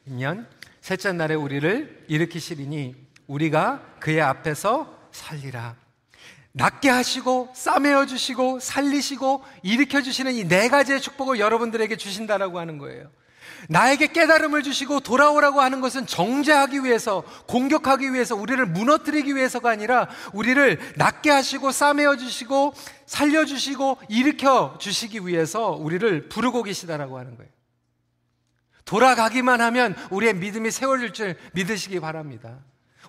년 0.04 0.46
셋째 0.80 1.12
날에 1.12 1.34
우리를 1.34 2.04
일으키시리니 2.08 2.94
우리가 3.26 3.96
그의 3.98 4.20
앞에서 4.20 4.96
살리라. 5.10 5.74
낫게 6.52 6.88
하시고 6.88 7.50
싸매어 7.54 8.06
주시고 8.06 8.60
살리시고 8.60 9.44
일으켜 9.62 10.00
주시는 10.00 10.32
이 10.34 10.44
네 10.44 10.68
가지의 10.68 11.00
축복을 11.00 11.38
여러분들에게 11.40 11.96
주신다라고 11.96 12.58
하는 12.60 12.78
거예요. 12.78 13.10
나에게 13.68 14.08
깨달음을 14.08 14.62
주시고 14.62 15.00
돌아오라고 15.00 15.60
하는 15.60 15.80
것은 15.80 16.06
정죄하기 16.06 16.84
위해서, 16.84 17.22
공격하기 17.46 18.12
위해서, 18.12 18.36
우리를 18.36 18.64
무너뜨리기 18.66 19.34
위해서가 19.34 19.70
아니라 19.70 20.08
우리를 20.32 20.78
낫게 20.96 21.30
하시고 21.30 21.72
싸매어 21.72 22.16
주시고 22.16 22.74
살려 23.06 23.44
주시고 23.44 23.98
일으켜 24.08 24.76
주시기 24.78 25.26
위해서 25.26 25.70
우리를 25.70 26.28
부르고 26.28 26.62
계시다라고 26.62 27.18
하는 27.18 27.36
거예요. 27.36 27.50
돌아가기만 28.84 29.60
하면 29.60 29.96
우리의 30.10 30.34
믿음이 30.34 30.70
세워질 30.70 31.12
줄 31.12 31.36
믿으시기 31.52 32.00
바랍니다. 32.00 32.58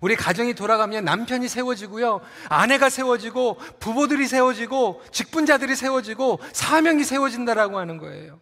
우리 0.02 0.16
가정이 0.16 0.54
돌아가면 0.54 1.06
남편이 1.06 1.48
세워지고요. 1.48 2.22
아내가 2.50 2.90
세워지고 2.90 3.58
부부들이 3.80 4.28
세워지고 4.28 5.02
직분자들이 5.12 5.76
세워지고 5.76 6.40
사명이 6.54 7.04
세워진다라고 7.04 7.80
하는 7.80 7.98
거예요. 7.98 8.40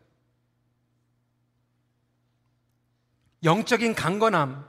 영적인 3.45 3.95
강건함 3.95 4.67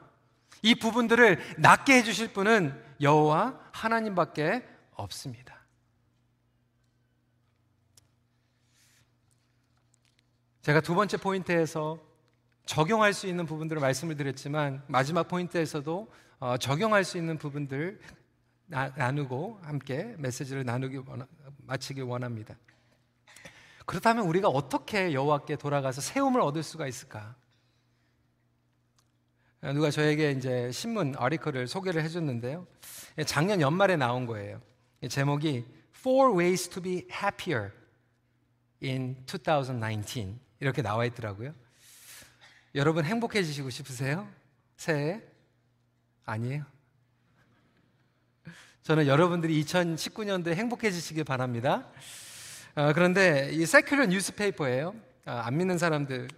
이 0.63 0.75
부분들을 0.75 1.57
낫게 1.59 1.95
해 1.95 2.03
주실 2.03 2.33
분은 2.33 2.81
여호와 3.01 3.59
하나님밖에 3.73 4.63
없습니다. 4.93 5.57
제가 10.63 10.81
두 10.81 10.95
번째 10.95 11.17
포인트에서 11.17 11.99
적용할 12.65 13.13
수 13.13 13.27
있는 13.27 13.47
부분들을 13.47 13.81
말씀을 13.81 14.17
드렸지만 14.17 14.83
마지막 14.89 15.29
포인트에서도 15.29 16.13
어, 16.39 16.57
적용할 16.59 17.05
수 17.05 17.17
있는 17.17 17.39
부분들 17.39 18.01
나, 18.67 19.13
누고 19.13 19.61
함께 19.63 20.15
메시지를 20.19 20.65
나누기 20.65 20.97
원, 20.97 21.27
마치길 21.59 22.03
원합니다. 22.03 22.57
그렇다면 23.87 24.27
우리가 24.27 24.49
어떻게 24.49 25.13
여호와께 25.13 25.57
돌아가서 25.57 26.01
세움을 26.01 26.41
얻을 26.41 26.65
수가 26.65 26.89
있을까? 26.89 27.37
누가 29.63 29.91
저에게 29.91 30.33
이제 30.33 30.71
신문 30.71 31.15
아리클을 31.17 31.67
소개를 31.67 32.03
해줬는데요. 32.03 32.67
작년 33.25 33.61
연말에 33.61 33.97
나온 33.97 34.27
거예요. 34.27 34.61
제목이 35.09 35.65
Four 35.97 36.39
Ways 36.39 36.69
to 36.69 36.83
Be 36.83 37.07
Happier 37.11 37.71
in 38.83 39.17
2019 39.27 40.39
이렇게 40.61 40.83
나와 40.83 41.05
있더라고요. 41.07 41.55
여러분 42.75 43.05
행복해지시고 43.05 43.71
싶으세요? 43.71 44.29
새해? 44.77 45.23
아니에요. 46.27 46.65
저는 48.83 49.07
여러분들이 49.07 49.61
2019년도에 49.65 50.55
행복해지시길 50.55 51.25
바랍니다. 51.25 51.89
어, 52.75 52.93
그런데 52.93 53.51
이 53.53 53.65
세큘러 53.65 54.09
뉴스페이퍼예요. 54.09 54.95
어, 55.27 55.31
안 55.31 55.57
믿는 55.57 55.79
사람들 55.79 56.29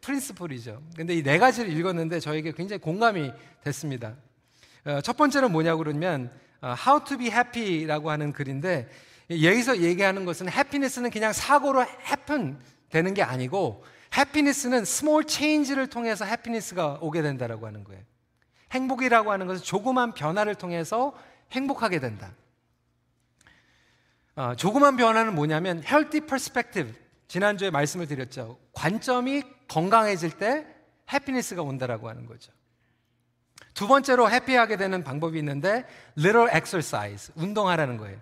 프린스플이죠. 0.00 0.82
근데 0.96 1.14
이 1.14 1.22
네 1.22 1.38
가지를 1.38 1.70
읽었는데 1.72 2.20
저에게 2.20 2.52
굉장히 2.52 2.80
공감이 2.80 3.32
됐습니다. 3.62 4.14
어, 4.84 5.00
첫 5.00 5.16
번째는 5.16 5.52
뭐냐고 5.52 5.78
그러면 5.78 6.30
어, 6.60 6.74
How 6.86 7.04
to 7.04 7.18
be 7.18 7.26
happy라고 7.28 8.10
하는 8.10 8.32
글인데 8.32 8.88
여기서 9.30 9.78
얘기하는 9.78 10.24
것은 10.24 10.50
해피니스는 10.50 11.10
그냥 11.10 11.32
사고로 11.32 11.82
happen 11.82 12.58
되는 12.88 13.12
게 13.12 13.22
아니고 13.22 13.84
해피니스는 14.16 14.82
small 14.82 15.24
change를 15.28 15.88
통해서 15.88 16.24
해피니스가 16.24 16.98
오게 17.00 17.22
된다라고 17.22 17.66
하는 17.66 17.84
거예요. 17.84 18.02
행복이라고 18.72 19.30
하는 19.32 19.46
것은 19.46 19.62
조그만 19.64 20.14
변화를 20.14 20.54
통해서 20.54 21.12
행복하게 21.52 22.00
된다. 22.00 22.32
어, 24.36 24.54
조그만 24.56 24.96
변화는 24.96 25.34
뭐냐면 25.34 25.78
healthy 25.78 26.26
perspective. 26.26 26.94
지난주에 27.28 27.70
말씀을 27.70 28.06
드렸죠. 28.06 28.58
관점이 28.72 29.42
건강해질 29.68 30.32
때 30.38 30.66
해피니스가 31.12 31.62
온다라고 31.62 32.08
하는 32.08 32.26
거죠. 32.26 32.52
두 33.74 33.86
번째로 33.86 34.30
해피하게 34.30 34.76
되는 34.76 35.04
방법이 35.04 35.38
있는데 35.38 35.84
little 36.18 36.48
exercise. 36.54 37.32
운동하라는 37.36 37.98
거예요. 37.98 38.18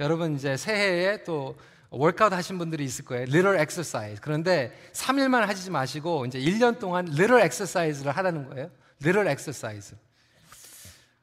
여러분 0.00 0.34
이제 0.34 0.56
새해에 0.56 1.22
또 1.24 1.56
월카웃 1.90 2.32
하신 2.32 2.58
분들이 2.58 2.84
있을 2.84 3.04
거예요. 3.04 3.22
little 3.22 3.58
exercise. 3.58 4.20
그런데 4.20 4.76
3일만 4.92 5.46
하지 5.46 5.70
마시고 5.70 6.26
이제 6.26 6.38
1년 6.38 6.78
동안 6.78 7.06
little 7.08 7.42
exercise를 7.42 8.12
하라는 8.16 8.48
거예요. 8.48 8.70
little 9.02 9.28
exercise. 9.28 9.96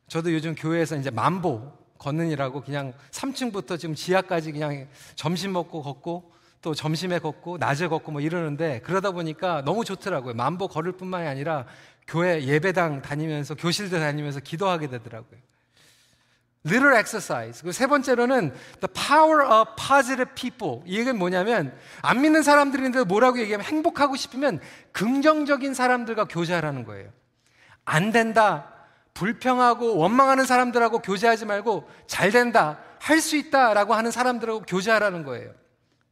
저도 0.07 0.33
요즘 0.33 0.55
교회에서 0.55 0.95
이제 0.95 1.09
만보 1.11 1.71
걷는이라고 1.97 2.61
그냥 2.61 2.93
3층부터 3.11 3.79
지금 3.79 3.95
지하까지 3.95 4.51
그냥 4.51 4.87
점심 5.15 5.53
먹고 5.53 5.81
걷고 5.81 6.32
또 6.63 6.73
점심에 6.73 7.19
걷고 7.19 7.57
낮에 7.59 7.87
걷고 7.87 8.11
뭐 8.11 8.21
이러는데 8.21 8.79
그러다 8.83 9.11
보니까 9.11 9.61
너무 9.65 9.83
좋더라고요. 9.85 10.33
만보 10.33 10.69
걸을 10.69 10.93
뿐만이 10.93 11.27
아니라 11.27 11.65
교회 12.07 12.41
예배당 12.43 13.01
다니면서 13.01 13.53
교실들 13.53 13.99
다니면서 13.99 14.39
기도하게 14.39 14.87
되더라고요. 14.87 15.39
little 16.65 16.95
exercise. 16.97 17.61
그리고 17.61 17.73
세 17.73 17.85
번째로는 17.87 18.53
the 18.79 18.93
power 19.07 19.45
of 19.45 19.71
positive 19.75 20.33
people. 20.35 20.81
이 20.85 20.97
얘기는 20.97 21.17
뭐냐면 21.19 21.77
안 22.01 22.21
믿는 22.21 22.41
사람들인데 22.41 23.03
뭐라고 23.03 23.39
얘기하면 23.39 23.65
행복하고 23.65 24.15
싶으면 24.15 24.61
긍정적인 24.93 25.73
사람들과 25.73 26.25
교제하라는 26.25 26.85
거예요. 26.85 27.09
안 27.83 28.11
된다. 28.11 28.69
불평하고 29.13 29.97
원망하는 29.97 30.45
사람들하고 30.45 30.99
교제하지 30.99 31.45
말고 31.45 31.89
잘 32.07 32.31
된다. 32.31 32.79
할 32.99 33.19
수 33.19 33.35
있다라고 33.35 33.93
하는 33.93 34.11
사람들하고 34.11 34.61
교제하라는 34.61 35.25
거예요. 35.25 35.51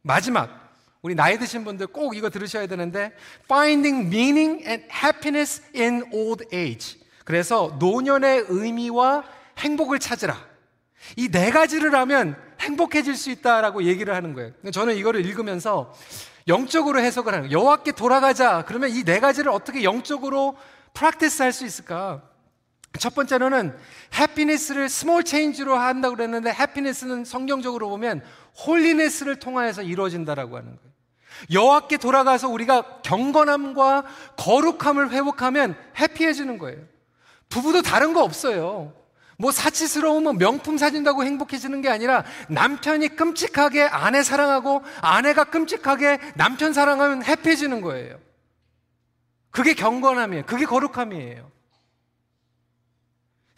마지막 0.02 0.60
우리 1.02 1.14
나이 1.14 1.38
드신 1.38 1.64
분들 1.64 1.88
꼭 1.88 2.16
이거 2.16 2.30
들으셔야 2.30 2.66
되는데 2.66 3.12
finding 3.44 4.06
meaning 4.06 4.64
and 4.68 4.84
happiness 4.92 5.62
in 5.74 6.04
old 6.12 6.44
age. 6.54 7.00
그래서 7.24 7.76
노년의 7.78 8.46
의미와 8.48 9.24
행복을 9.58 9.98
찾으라. 9.98 10.36
이 11.16 11.28
네 11.28 11.50
가지를 11.50 11.94
하면 11.94 12.36
행복해질 12.60 13.16
수 13.16 13.30
있다라고 13.30 13.82
얘기를 13.84 14.14
하는 14.14 14.34
거예요. 14.34 14.52
저는 14.72 14.96
이거를 14.96 15.24
읽으면서 15.26 15.92
영적으로 16.46 17.00
해석을 17.00 17.34
하는. 17.34 17.50
여호와께 17.52 17.92
돌아가자. 17.92 18.64
그러면 18.66 18.90
이 18.90 19.02
네 19.04 19.18
가지를 19.20 19.50
어떻게 19.50 19.82
영적으로 19.82 20.56
practice 20.94 21.42
할 21.42 21.52
수 21.52 21.64
있을까? 21.64 22.22
첫 22.98 23.14
번째로는 23.14 23.76
happiness를 24.14 24.88
small 24.88 25.24
change로 25.24 25.76
한다고 25.76 26.14
그랬는데 26.16 26.52
happiness는 26.52 27.24
성경적으로 27.24 27.88
보면 27.88 28.22
holiness를 28.66 29.36
통하여서 29.38 29.82
이루어진다라고 29.82 30.56
하는 30.56 30.76
거예요. 30.76 30.92
여호와께 31.50 31.96
돌아가서 31.96 32.48
우리가 32.48 33.00
경건함과 33.02 34.04
거룩함을 34.36 35.10
회복하면 35.10 35.76
happy해지는 35.98 36.58
거예요. 36.58 36.80
부부도 37.48 37.82
다른 37.82 38.12
거 38.12 38.22
없어요. 38.22 38.92
뭐 39.38 39.50
사치스러우면 39.50 40.38
명품 40.38 40.78
사준다고 40.78 41.24
행복해지는 41.24 41.80
게 41.80 41.88
아니라 41.88 42.24
남편이 42.48 43.16
끔찍하게 43.16 43.82
아내 43.82 44.22
사랑하고 44.22 44.82
아내가 45.00 45.44
끔찍하게 45.44 46.20
남편 46.36 46.72
사랑하면 46.72 47.24
happy해지는 47.24 47.80
거예요. 47.80 48.18
그게 49.50 49.74
경건함이에요. 49.74 50.44
그게 50.46 50.64
거룩함이에요. 50.64 51.50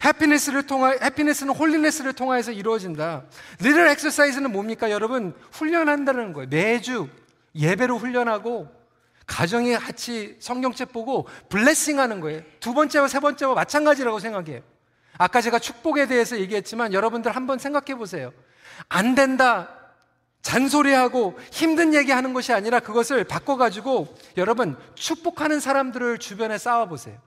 happiness를 0.03 0.63
통하 0.67 0.91
happiness는 0.91 1.53
holiness를 1.53 2.13
통하여서 2.13 2.51
이루어진다. 2.51 3.23
리를 3.59 3.87
엑서사이즈는 3.87 4.51
뭡니까? 4.51 4.91
여러분 4.91 5.33
훈련한다는 5.51 6.33
거예요. 6.33 6.47
매주 6.49 7.07
예배로 7.55 7.97
훈련하고 7.97 8.69
가정이 9.25 9.75
같이 9.77 10.35
성경책 10.39 10.91
보고 10.91 11.27
blessing 11.49 11.99
하는 11.99 12.19
거예요. 12.19 12.41
두 12.59 12.73
번째와 12.73 13.07
세 13.07 13.19
번째와 13.19 13.55
마찬가지라고 13.55 14.19
생각해요. 14.19 14.61
아까 15.17 15.41
제가 15.41 15.59
축복에 15.59 16.07
대해서 16.07 16.37
얘기했지만 16.37 16.93
여러분들 16.93 17.35
한번 17.35 17.57
생각해 17.57 17.95
보세요. 17.95 18.31
안 18.89 19.15
된다. 19.15 19.69
잔소리하고 20.41 21.39
힘든 21.51 21.95
얘기 21.95 22.11
하는 22.11 22.33
것이 22.33 22.53
아니라 22.53 22.79
그것을 22.79 23.23
바꿔가지고 23.23 24.15
여러분 24.37 24.77
축복하는 24.93 25.59
사람들을 25.59 26.19
주변에 26.19 26.59
쌓아보세요. 26.59 27.17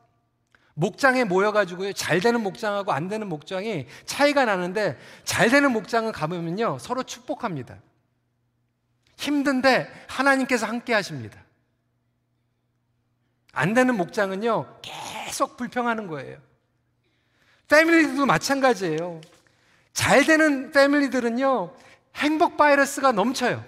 목장에 0.78 1.24
모여가지고 1.24 1.92
잘 1.92 2.20
되는 2.20 2.40
목장하고 2.40 2.92
안 2.92 3.08
되는 3.08 3.28
목장이 3.28 3.86
차이가 4.06 4.44
나는데 4.44 4.96
잘 5.24 5.50
되는 5.50 5.72
목장은 5.72 6.12
가보면요 6.12 6.78
서로 6.78 7.02
축복합니다. 7.02 7.78
힘든데 9.16 9.90
하나님께서 10.06 10.66
함께 10.66 10.94
하십니다. 10.94 11.42
안 13.52 13.74
되는 13.74 13.96
목장은요 13.96 14.80
계속 14.80 15.56
불평하는 15.56 16.06
거예요. 16.06 16.38
패밀리들도 17.66 18.24
마찬가지예요. 18.24 19.20
잘 19.92 20.24
되는 20.24 20.70
패밀리들은요, 20.70 21.74
행복 22.14 22.56
바이러스가 22.56 23.10
넘쳐요. 23.12 23.64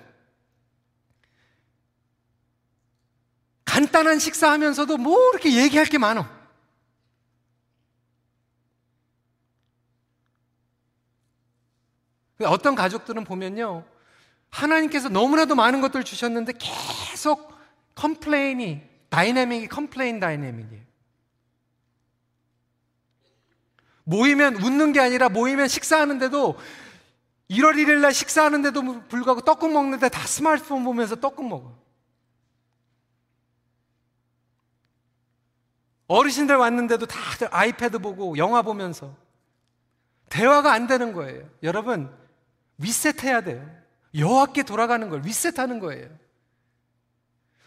간단한 3.64 4.20
식사하면서도 4.20 4.96
뭐 4.96 5.30
이렇게 5.32 5.54
얘기할 5.56 5.86
게 5.86 5.98
많어. 5.98 6.39
어떤 12.46 12.74
가족들은 12.74 13.24
보면요, 13.24 13.84
하나님께서 14.50 15.08
너무나도 15.08 15.54
많은 15.54 15.80
것들을 15.80 16.04
주셨는데 16.04 16.54
계속 16.58 17.52
complain이, 17.94 18.82
dynamic이 19.08 19.68
complain 19.68 20.20
dynamic이에요. 20.20 20.82
모이면 24.04 24.56
웃는 24.56 24.92
게 24.92 25.00
아니라 25.00 25.28
모이면 25.28 25.68
식사하는데도 25.68 26.58
1월 27.50 27.74
1일 27.74 28.00
날 28.00 28.14
식사하는데도 28.14 29.08
불구하고 29.08 29.42
떡국 29.42 29.72
먹는데 29.72 30.08
다 30.08 30.26
스마트폰 30.26 30.84
보면서 30.84 31.16
떡국 31.16 31.46
먹어. 31.46 31.78
어르신들 36.06 36.56
왔는데도 36.56 37.06
다들 37.06 37.48
아이패드 37.52 38.00
보고 38.00 38.36
영화 38.36 38.62
보면서 38.62 39.14
대화가 40.28 40.72
안 40.72 40.88
되는 40.88 41.12
거예요. 41.12 41.48
여러분 41.62 42.12
리셋해야 42.80 43.42
돼요. 43.42 43.80
여호와께 44.14 44.64
돌아가는 44.64 45.08
걸 45.08 45.20
리셋하는 45.20 45.78
거예요. 45.78 46.08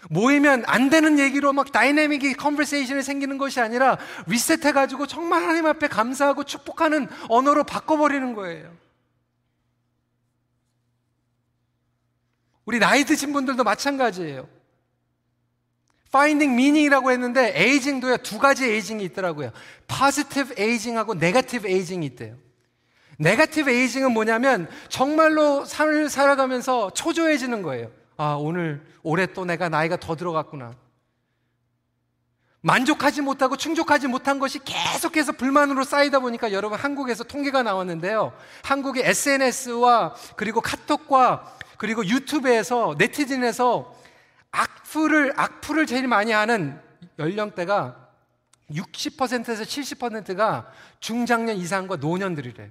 모이면 0.10 0.64
안 0.68 0.90
되는 0.90 1.18
얘기로 1.18 1.54
막 1.54 1.72
다이내믹이 1.72 2.34
컨버세이션이 2.34 3.04
생기는 3.04 3.38
것이 3.38 3.62
아니라 3.62 3.98
리셋해가지고 4.28 5.08
정말 5.08 5.42
하나님 5.42 5.66
앞에 5.66 5.88
감사하고 5.88 6.44
축복하는 6.44 7.08
언어로 7.30 7.64
바꿔버리는 7.64 8.34
거예요. 8.34 8.76
우리 12.66 12.80
나이 12.80 13.06
드신 13.06 13.32
분들도 13.34 13.64
마찬가지예요. 13.64 14.48
Finding 16.08 16.54
meaning이라고 16.54 17.12
했는데 17.12 17.54
에이징도요 17.56 18.18
두 18.18 18.40
가지 18.40 18.66
에이징이 18.66 19.04
있더라고요. 19.06 19.52
Positive 19.88 20.56
aging하고 20.60 21.14
Negative 21.14 21.72
aging이 21.72 22.06
있대요. 22.08 22.38
네가티브 23.20 23.70
에이징은 23.70 24.12
뭐냐면 24.12 24.70
정말로 24.90 25.66
삶을 25.66 26.10
살아가면서 26.10 26.92
초조해지는 26.92 27.62
거예요. 27.62 27.90
아, 28.18 28.36
오늘 28.40 28.82
올해 29.04 29.26
또 29.28 29.46
내가 29.46 29.70
나이가 29.70 29.98
더 29.98 30.16
들어갔구나. 30.16 30.76
만족하지 32.62 33.22
못하고 33.22 33.58
충족하지 33.58 34.08
못한 34.08 34.40
것이 34.40 34.58
계속해서 34.64 35.34
불만으로 35.34 35.84
쌓이다 35.84 36.20
보니까 36.20 36.54
여러분 36.54 36.80
한국에서 36.80 37.26
통계가 37.26 37.62
나왔는데요. 37.62 38.32
한국의 38.64 39.04
SNS와 39.06 40.16
그리고 40.38 40.62
카톡과 40.62 41.58
그리고 41.78 42.06
유튜브에서 42.06 42.96
네티즌에서 42.98 43.94
악플을 44.52 45.34
악플을 45.36 45.86
제일 45.86 46.08
많이 46.08 46.32
하는 46.32 46.80
연령대가 47.20 47.98
60%에서 48.72 49.64
70%가 49.64 50.72
중장년 51.02 51.58
이상과 51.58 51.98
노년들이래요. 51.98 52.70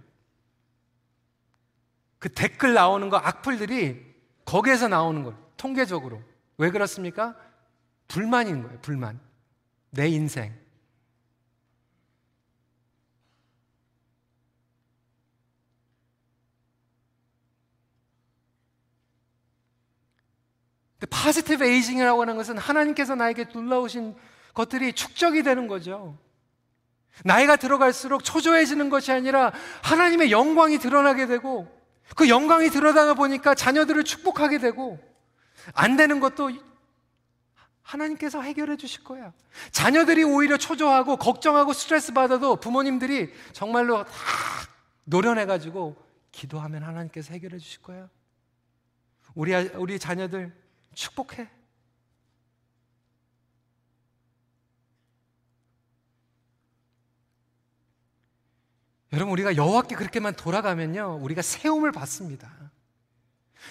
그 2.22 2.28
댓글 2.28 2.72
나오는 2.72 3.10
거 3.10 3.16
악플들이 3.16 4.00
거기에서 4.44 4.86
나오는 4.86 5.24
거예요. 5.24 5.36
통계적으로. 5.56 6.22
왜 6.56 6.70
그렇습니까? 6.70 7.34
불만인 8.06 8.62
거예요. 8.62 8.78
불만. 8.80 9.18
내 9.90 10.06
인생. 10.06 10.54
positive 21.10 21.64
aging이라고 21.64 22.20
하는 22.20 22.36
것은 22.36 22.56
하나님께서 22.56 23.16
나에게 23.16 23.46
놀라우신 23.52 24.14
것들이 24.54 24.92
축적이 24.92 25.42
되는 25.42 25.66
거죠. 25.66 26.16
나이가 27.24 27.56
들어갈수록 27.56 28.22
초조해지는 28.22 28.90
것이 28.90 29.10
아니라 29.10 29.52
하나님의 29.82 30.30
영광이 30.30 30.78
드러나게 30.78 31.26
되고 31.26 31.81
그 32.16 32.28
영광이 32.28 32.70
드러나다 32.70 33.14
보니까 33.14 33.54
자녀들을 33.54 34.04
축복하게 34.04 34.58
되고 34.58 34.98
안 35.74 35.96
되는 35.96 36.20
것도 36.20 36.50
하나님께서 37.82 38.40
해결해 38.40 38.76
주실 38.76 39.04
거야. 39.04 39.32
자녀들이 39.70 40.24
오히려 40.24 40.56
초조하고 40.56 41.16
걱정하고 41.16 41.72
스트레스 41.72 42.12
받아도 42.12 42.56
부모님들이 42.56 43.32
정말로 43.52 44.04
다 44.04 44.10
노련해 45.04 45.46
가지고 45.46 45.96
기도하면 46.30 46.82
하나님께서 46.82 47.32
해결해 47.34 47.58
주실 47.58 47.82
거야. 47.82 48.08
우리, 49.34 49.54
우리 49.54 49.98
자녀들 49.98 50.52
축복해. 50.94 51.48
여러분 59.12 59.32
우리가 59.32 59.56
여호와께 59.56 59.94
그렇게만 59.94 60.34
돌아가면요 60.34 61.18
우리가 61.22 61.42
세움을 61.42 61.92
받습니다. 61.92 62.50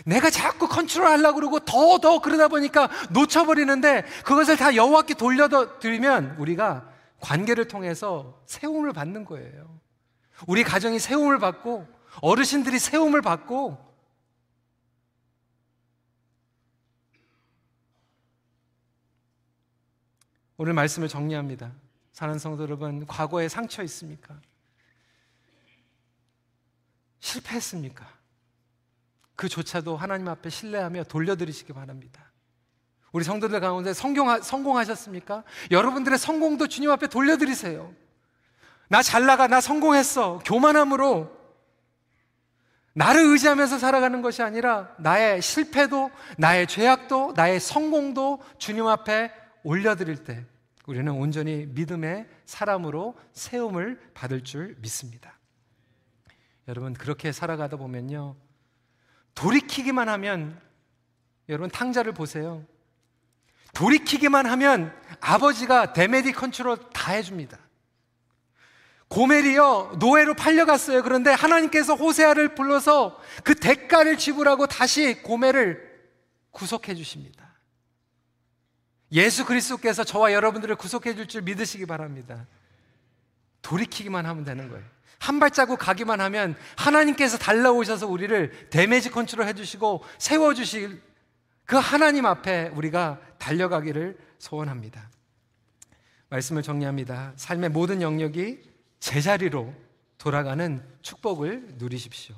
내가 0.05 0.29
자꾸 0.29 0.67
컨트롤하려고 0.67 1.35
그러고 1.35 1.59
더더 1.59 2.21
그러다 2.21 2.47
보니까 2.47 2.89
놓쳐버리는데 3.09 4.03
그것을 4.23 4.55
다 4.55 4.75
여호와께 4.75 5.15
돌려드리면 5.15 6.37
우리가 6.37 6.89
관계를 7.19 7.67
통해서 7.67 8.41
세움을 8.45 8.93
받는 8.93 9.25
거예요. 9.25 9.79
우리 10.47 10.63
가정이 10.63 10.99
세움을 10.99 11.39
받고 11.39 11.87
어르신들이 12.21 12.79
세움을 12.79 13.21
받고 13.21 13.91
오늘 20.57 20.73
말씀을 20.73 21.07
정리합니다. 21.07 21.71
사는 22.11 22.37
성도 22.37 22.61
여러분, 22.61 23.07
과거에 23.07 23.49
상처 23.49 23.81
있습니까? 23.81 24.39
실패했습니까? 27.21 28.05
그조차도 29.35 29.95
하나님 29.95 30.27
앞에 30.27 30.49
신뢰하며 30.49 31.05
돌려드리시기 31.05 31.73
바랍니다. 31.73 32.31
우리 33.11 33.23
성도들 33.23 33.59
가운데 33.59 33.93
성공, 33.93 34.41
성공하셨습니까? 34.41 35.43
여러분들의 35.71 36.17
성공도 36.17 36.67
주님 36.67 36.91
앞에 36.91 37.07
돌려드리세요. 37.07 37.93
나 38.87 39.01
잘 39.01 39.25
나가, 39.25 39.47
나 39.47 39.61
성공했어. 39.61 40.39
교만함으로 40.45 41.39
나를 42.93 43.21
의지하면서 43.21 43.79
살아가는 43.79 44.21
것이 44.21 44.41
아니라 44.43 44.93
나의 44.99 45.41
실패도, 45.41 46.11
나의 46.37 46.67
죄악도, 46.67 47.33
나의 47.35 47.59
성공도 47.61 48.43
주님 48.57 48.87
앞에 48.87 49.31
올려드릴 49.63 50.25
때 50.25 50.45
우리는 50.87 51.09
온전히 51.11 51.67
믿음의 51.67 52.27
사람으로 52.45 53.15
세움을 53.31 53.99
받을 54.13 54.43
줄 54.43 54.75
믿습니다. 54.79 55.37
여러분 56.71 56.93
그렇게 56.93 57.33
살아가다 57.33 57.75
보면요. 57.75 58.37
돌이키기만 59.35 60.07
하면 60.07 60.57
여러분 61.49 61.69
탕자를 61.69 62.13
보세요. 62.13 62.65
돌이키기만 63.73 64.45
하면 64.45 64.97
아버지가 65.19 65.91
damage 65.91 66.31
control 66.31 66.77
다 66.93 67.11
해줍니다. 67.11 67.59
고멜이요 69.09 69.97
노예로 69.99 70.35
팔려갔어요. 70.35 71.03
그런데 71.03 71.31
하나님께서 71.31 71.95
호세아를 71.95 72.55
불러서 72.55 73.21
그 73.43 73.53
대가를 73.53 74.17
지불하고 74.17 74.67
다시 74.67 75.21
고멜을 75.23 75.91
구속해 76.51 76.95
주십니다. 76.95 77.49
예수 79.11 79.45
그리스도께서 79.45 80.05
저와 80.05 80.31
여러분들을 80.31 80.77
구속해 80.77 81.15
줄 81.15 81.27
줄 81.27 81.41
믿으시기 81.41 81.85
바랍니다. 81.85 82.47
돌이키기만 83.61 84.25
하면 84.25 84.45
되는 84.45 84.69
거예요. 84.69 84.85
한 85.21 85.39
발자국 85.39 85.77
가기만 85.77 86.19
하면 86.19 86.55
하나님께서 86.75 87.37
달려오셔서 87.37 88.07
우리를 88.07 88.69
damage 88.71 89.11
control 89.11 89.45
해주시고 89.45 90.03
세워주실 90.17 90.99
그 91.65 91.75
하나님 91.75 92.25
앞에 92.25 92.69
우리가 92.69 93.21
달려가기를 93.37 94.17
소원합니다. 94.39 95.11
말씀을 96.29 96.63
정리합니다. 96.63 97.33
삶의 97.35 97.69
모든 97.69 98.01
영역이 98.01 98.63
제자리로 98.99 99.71
돌아가는 100.17 100.83
축복을 101.03 101.75
누리십시오. 101.77 102.35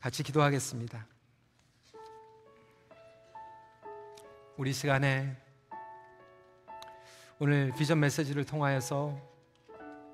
같이 0.00 0.22
기도하겠습니다. 0.22 1.06
우리 4.56 4.72
시간에 4.72 5.36
오늘 7.38 7.72
비전 7.76 8.00
메시지를 8.00 8.46
통하여서 8.46 9.20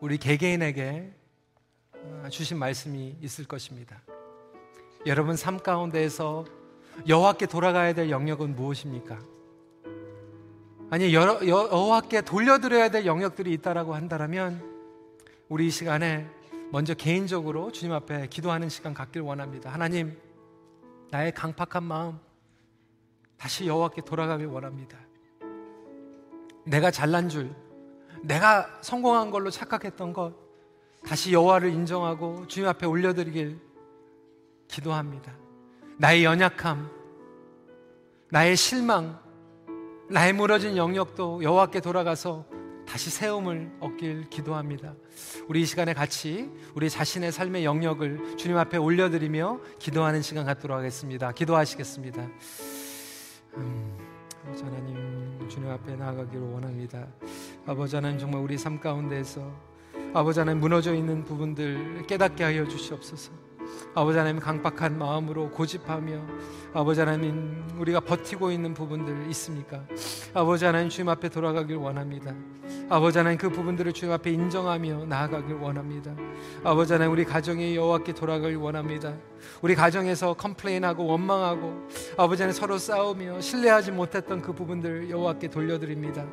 우리 0.01 0.19
개개인에게 0.19 1.12
어, 1.12 1.18
주신 2.31 2.59
말씀이 2.59 3.17
있을 3.21 3.47
것입니다. 3.47 4.03
여러분 5.07 5.37
삶 5.37 5.59
가운데에서 5.59 6.45
여호와께 7.07 7.47
돌아가야 7.47 7.95
될 7.95 8.11
영역은 8.11 8.57
무엇입니까? 8.57 9.19
아니 10.91 11.15
여, 11.15 11.39
여호와께 11.47 12.23
돌려드려야 12.23 12.91
될 12.91 13.07
영역들이 13.07 13.53
있다라고 13.53 13.95
한다면 13.95 14.63
우리 15.49 15.67
이 15.67 15.71
시간에 15.71 16.27
먼저 16.71 16.95
개인적으로 16.95 17.73
주님 17.73 17.93
앞에 17.95 18.27
기도하는 18.29 18.69
시간 18.69 18.95
갖길 18.95 19.23
원합니다. 19.23 19.73
하나님 19.73 20.19
나의 21.11 21.33
강팍한 21.33 21.83
마음 21.85 22.19
다시 23.37 23.67
여호와께 23.67 24.03
돌아가길 24.03 24.47
원합니다. 24.47 24.99
내가 26.65 26.91
잘난 26.91 27.29
줄, 27.29 27.55
내가 28.23 28.79
성공한 28.83 29.31
걸로 29.31 29.49
착각했던 29.51 30.13
것 30.13 30.47
다시 31.07 31.32
여호와를 31.32 31.70
인정하고 31.70 32.46
주님 32.46 32.68
앞에 32.68 32.86
올려드리길 32.86 33.59
기도합니다. 34.68 35.32
나의 35.96 36.24
연약함, 36.24 36.90
나의 38.30 38.57
실망, 38.57 39.18
나의 40.09 40.32
무너진 40.32 40.76
영역도 40.76 41.42
여호와께 41.42 41.80
돌아가서 41.80 42.46
다시 42.86 43.11
세움을 43.11 43.70
얻길 43.80 44.30
기도합니다. 44.30 44.94
우리 45.46 45.61
이 45.61 45.66
시간에 45.66 45.92
같이 45.92 46.51
우리 46.74 46.88
자신의 46.88 47.32
삶의 47.32 47.64
영역을 47.64 48.36
주님 48.38 48.57
앞에 48.57 48.78
올려드리며 48.78 49.61
기도하는 49.78 50.22
시간 50.22 50.46
갖도록 50.46 50.78
하겠습니다. 50.78 51.32
기도하시겠습니다. 51.32 52.28
음, 53.57 53.99
아버지 54.42 54.64
하나님 54.64 55.49
주님 55.49 55.70
앞에 55.70 55.96
나아가기를 55.96 56.40
원합니다. 56.40 57.07
아버지 57.66 57.94
하나님 57.96 58.18
정말 58.18 58.40
우리 58.40 58.57
삶 58.57 58.80
가운데에서 58.80 59.68
아버지 60.15 60.39
하나님 60.41 60.61
무너져 60.61 60.95
있는 60.95 61.25
부분들 61.25 62.07
깨닫게 62.07 62.43
하여 62.45 62.67
주시옵소서. 62.67 63.33
아버지 63.95 64.19
하나님 64.19 64.41
강퍅한 64.41 64.99
마음으로 64.99 65.51
고집하며 65.51 66.23
아버지 66.73 67.01
하나님 67.01 67.63
우리가 67.79 68.01
버티고 68.01 68.51
있는 68.51 68.73
부분들 68.73 69.27
있습니까? 69.31 69.85
아버지 70.35 70.65
하나님 70.65 70.89
주님 70.89 71.09
앞에 71.09 71.29
돌아가길 71.29 71.77
원합니다. 71.77 72.35
아버지 72.89 73.19
하나님 73.19 73.39
그 73.39 73.51
부분들을 73.51 73.93
주님 73.93 74.13
앞에 74.15 74.31
인정하며 74.31 75.07
나아가길 75.07 75.57
원합니다. 75.57 76.15
아버지 76.65 76.93
하나님 76.93 77.13
우리 77.13 77.25
가정이 77.24 77.76
여호와께 77.77 78.15
돌아가길 78.15 78.57
원합니다. 78.57 79.15
우리 79.63 79.75
가정에서 79.75 80.35
complain하고 80.35 81.07
원망하고 81.07 81.89
아버지 82.17 82.45
는 82.45 82.53
서로 82.53 82.79
싸우며 82.79 83.41
신뢰하지 83.41 83.93
못했던 83.93 84.41
그 84.41 84.53
부분들 84.53 85.11
여호와께 85.11 85.49
돌려드립니다. 85.49 86.25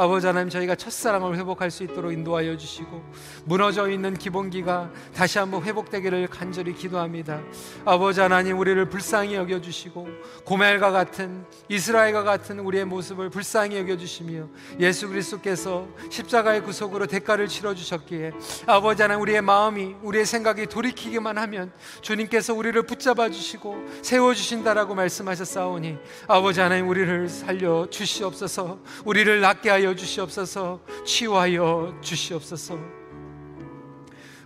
아버지 0.00 0.26
하나님 0.26 0.48
저희가 0.48 0.76
첫사랑을 0.76 1.36
회복할 1.36 1.70
수 1.70 1.82
있도록 1.84 2.14
인도하여 2.14 2.56
주시고 2.56 3.04
무너져 3.44 3.90
있는 3.90 4.16
기본기가 4.16 4.90
다시 5.14 5.38
한번 5.38 5.62
회복되기를 5.62 6.26
간절히 6.28 6.72
기도합니다. 6.72 7.42
아버지 7.84 8.18
하나님 8.18 8.58
우리를 8.58 8.82
불쌍히 8.88 9.34
여겨 9.34 9.60
주시고 9.60 10.08
고멜과 10.46 10.90
같은 10.90 11.44
이스라엘과 11.68 12.22
같은 12.22 12.60
우리의 12.60 12.86
모습을 12.86 13.28
불쌍히 13.28 13.76
여겨 13.76 13.98
주시며 13.98 14.48
예수 14.78 15.06
그리스도께서 15.06 15.86
십자가의 16.08 16.62
구속으로 16.62 17.06
대가를 17.06 17.46
치러 17.46 17.74
주셨기에 17.74 18.32
아버지 18.64 19.02
하나님 19.02 19.20
우리의 19.20 19.42
마음이 19.42 19.96
우리의 20.00 20.24
생각이 20.24 20.64
돌이키기만 20.64 21.36
하면 21.36 21.72
주님께서 22.00 22.54
우리를 22.54 22.80
붙잡아 22.84 23.28
주시고 23.28 23.84
세워 24.00 24.32
주신다라고 24.32 24.94
말씀하셨사오니 24.94 25.98
아버지 26.26 26.60
하나님 26.60 26.88
우리를 26.88 27.28
살려 27.28 27.86
주시옵소서 27.90 28.78
우리를 29.04 29.42
낫게 29.42 29.68
하여 29.68 29.89
하여 29.90 29.96
주시옵소서 29.96 30.80
치유하여 31.04 31.98
주시옵소서. 32.00 32.78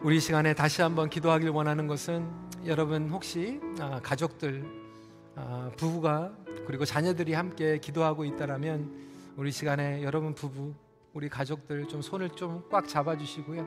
우리 0.01 0.19
시간에 0.19 0.55
다시 0.55 0.81
한번 0.81 1.11
기도하길 1.11 1.51
원하는 1.51 1.87
것은 1.87 2.27
여러분 2.65 3.11
혹시 3.11 3.61
아, 3.79 4.01
가족들 4.03 4.65
아, 5.37 5.71
부부가 5.77 6.33
그리고 6.67 6.87
자녀들이 6.87 7.35
함께 7.35 7.79
기도하고 7.79 8.25
있다라면 8.25 8.91
우리 9.37 9.53
시간에 9.53 10.03
여러분 10.03 10.35
부부 10.35 10.73
우리 11.13 11.29
가족들 11.29 11.89
좀 11.89 12.01
손을 12.01 12.31
좀 12.31 12.63
꽉 12.71 12.89
잡아 12.89 13.17
주시고요. 13.19 13.67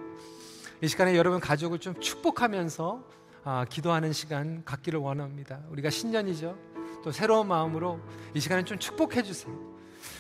이 0.82 0.88
시간에 0.88 1.16
여러분 1.16 1.40
가족을 1.40 1.78
좀 1.78 2.00
축복하면서 2.00 3.04
아, 3.44 3.66
기도하는 3.70 4.14
시간 4.14 4.66
갖기를 4.66 5.00
원합니다. 5.00 5.62
우리가 5.70 5.92
신년이죠. 5.92 6.58
또 7.04 7.12
새로운 7.12 7.48
마음으로 7.48 8.00
이 8.34 8.40
시간에 8.40 8.64
좀 8.64 8.80
축복해 8.80 9.22
주세요 9.22 9.77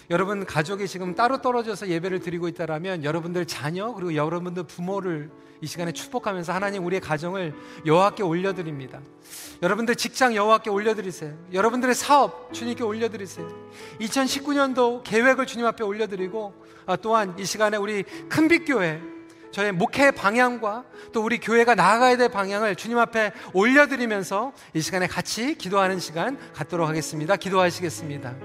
여러분 0.10 0.46
가족이 0.46 0.88
지금 0.88 1.16
따로 1.16 1.42
떨어져서 1.42 1.90
예배를 1.90 2.20
드리고 2.20 2.48
있다라면 2.48 3.04
여러분들 3.04 3.46
자녀 3.46 3.94
그리고 3.94 4.16
여러분들 4.16 4.64
부모를 4.64 5.30
이 5.60 5.68
시간에 5.68 5.92
축복하면서 5.92 6.54
하나님 6.54 6.86
우리의 6.86 7.02
가정을 7.02 7.54
여호와께 7.86 8.24
올려드립니다. 8.24 9.02
여러분들 9.62 9.96
직장 9.96 10.36
여호와께 10.36 10.70
올려드리세요. 10.70 11.34
여러분들의 11.52 11.96
사업 11.96 12.54
주님께 12.54 12.84
올려드리세요. 12.84 13.50
2019년도 14.00 15.04
계획을 15.04 15.46
주님 15.46 15.66
앞에 15.66 15.84
올려드리고 15.84 16.54
아, 16.86 16.96
또한 16.96 17.36
이 17.38 17.46
시간에 17.46 17.76
우리 17.76 18.04
큰빛교회 18.30 19.02
저의 19.52 19.72
목회 19.72 20.12
방향과 20.12 20.86
또 21.12 21.24
우리 21.24 21.40
교회가 21.40 21.74
나아가야 21.74 22.16
될 22.18 22.30
방향을 22.30 22.76
주님 22.76 22.98
앞에 23.00 23.32
올려드리면서 23.54 24.54
이 24.74 24.82
시간에 24.82 25.08
같이 25.08 25.56
기도하는 25.56 26.00
시간 26.00 26.38
갖도록 26.54 26.88
하겠습니다. 26.88 27.36
기도하시겠습니다. 27.36 28.36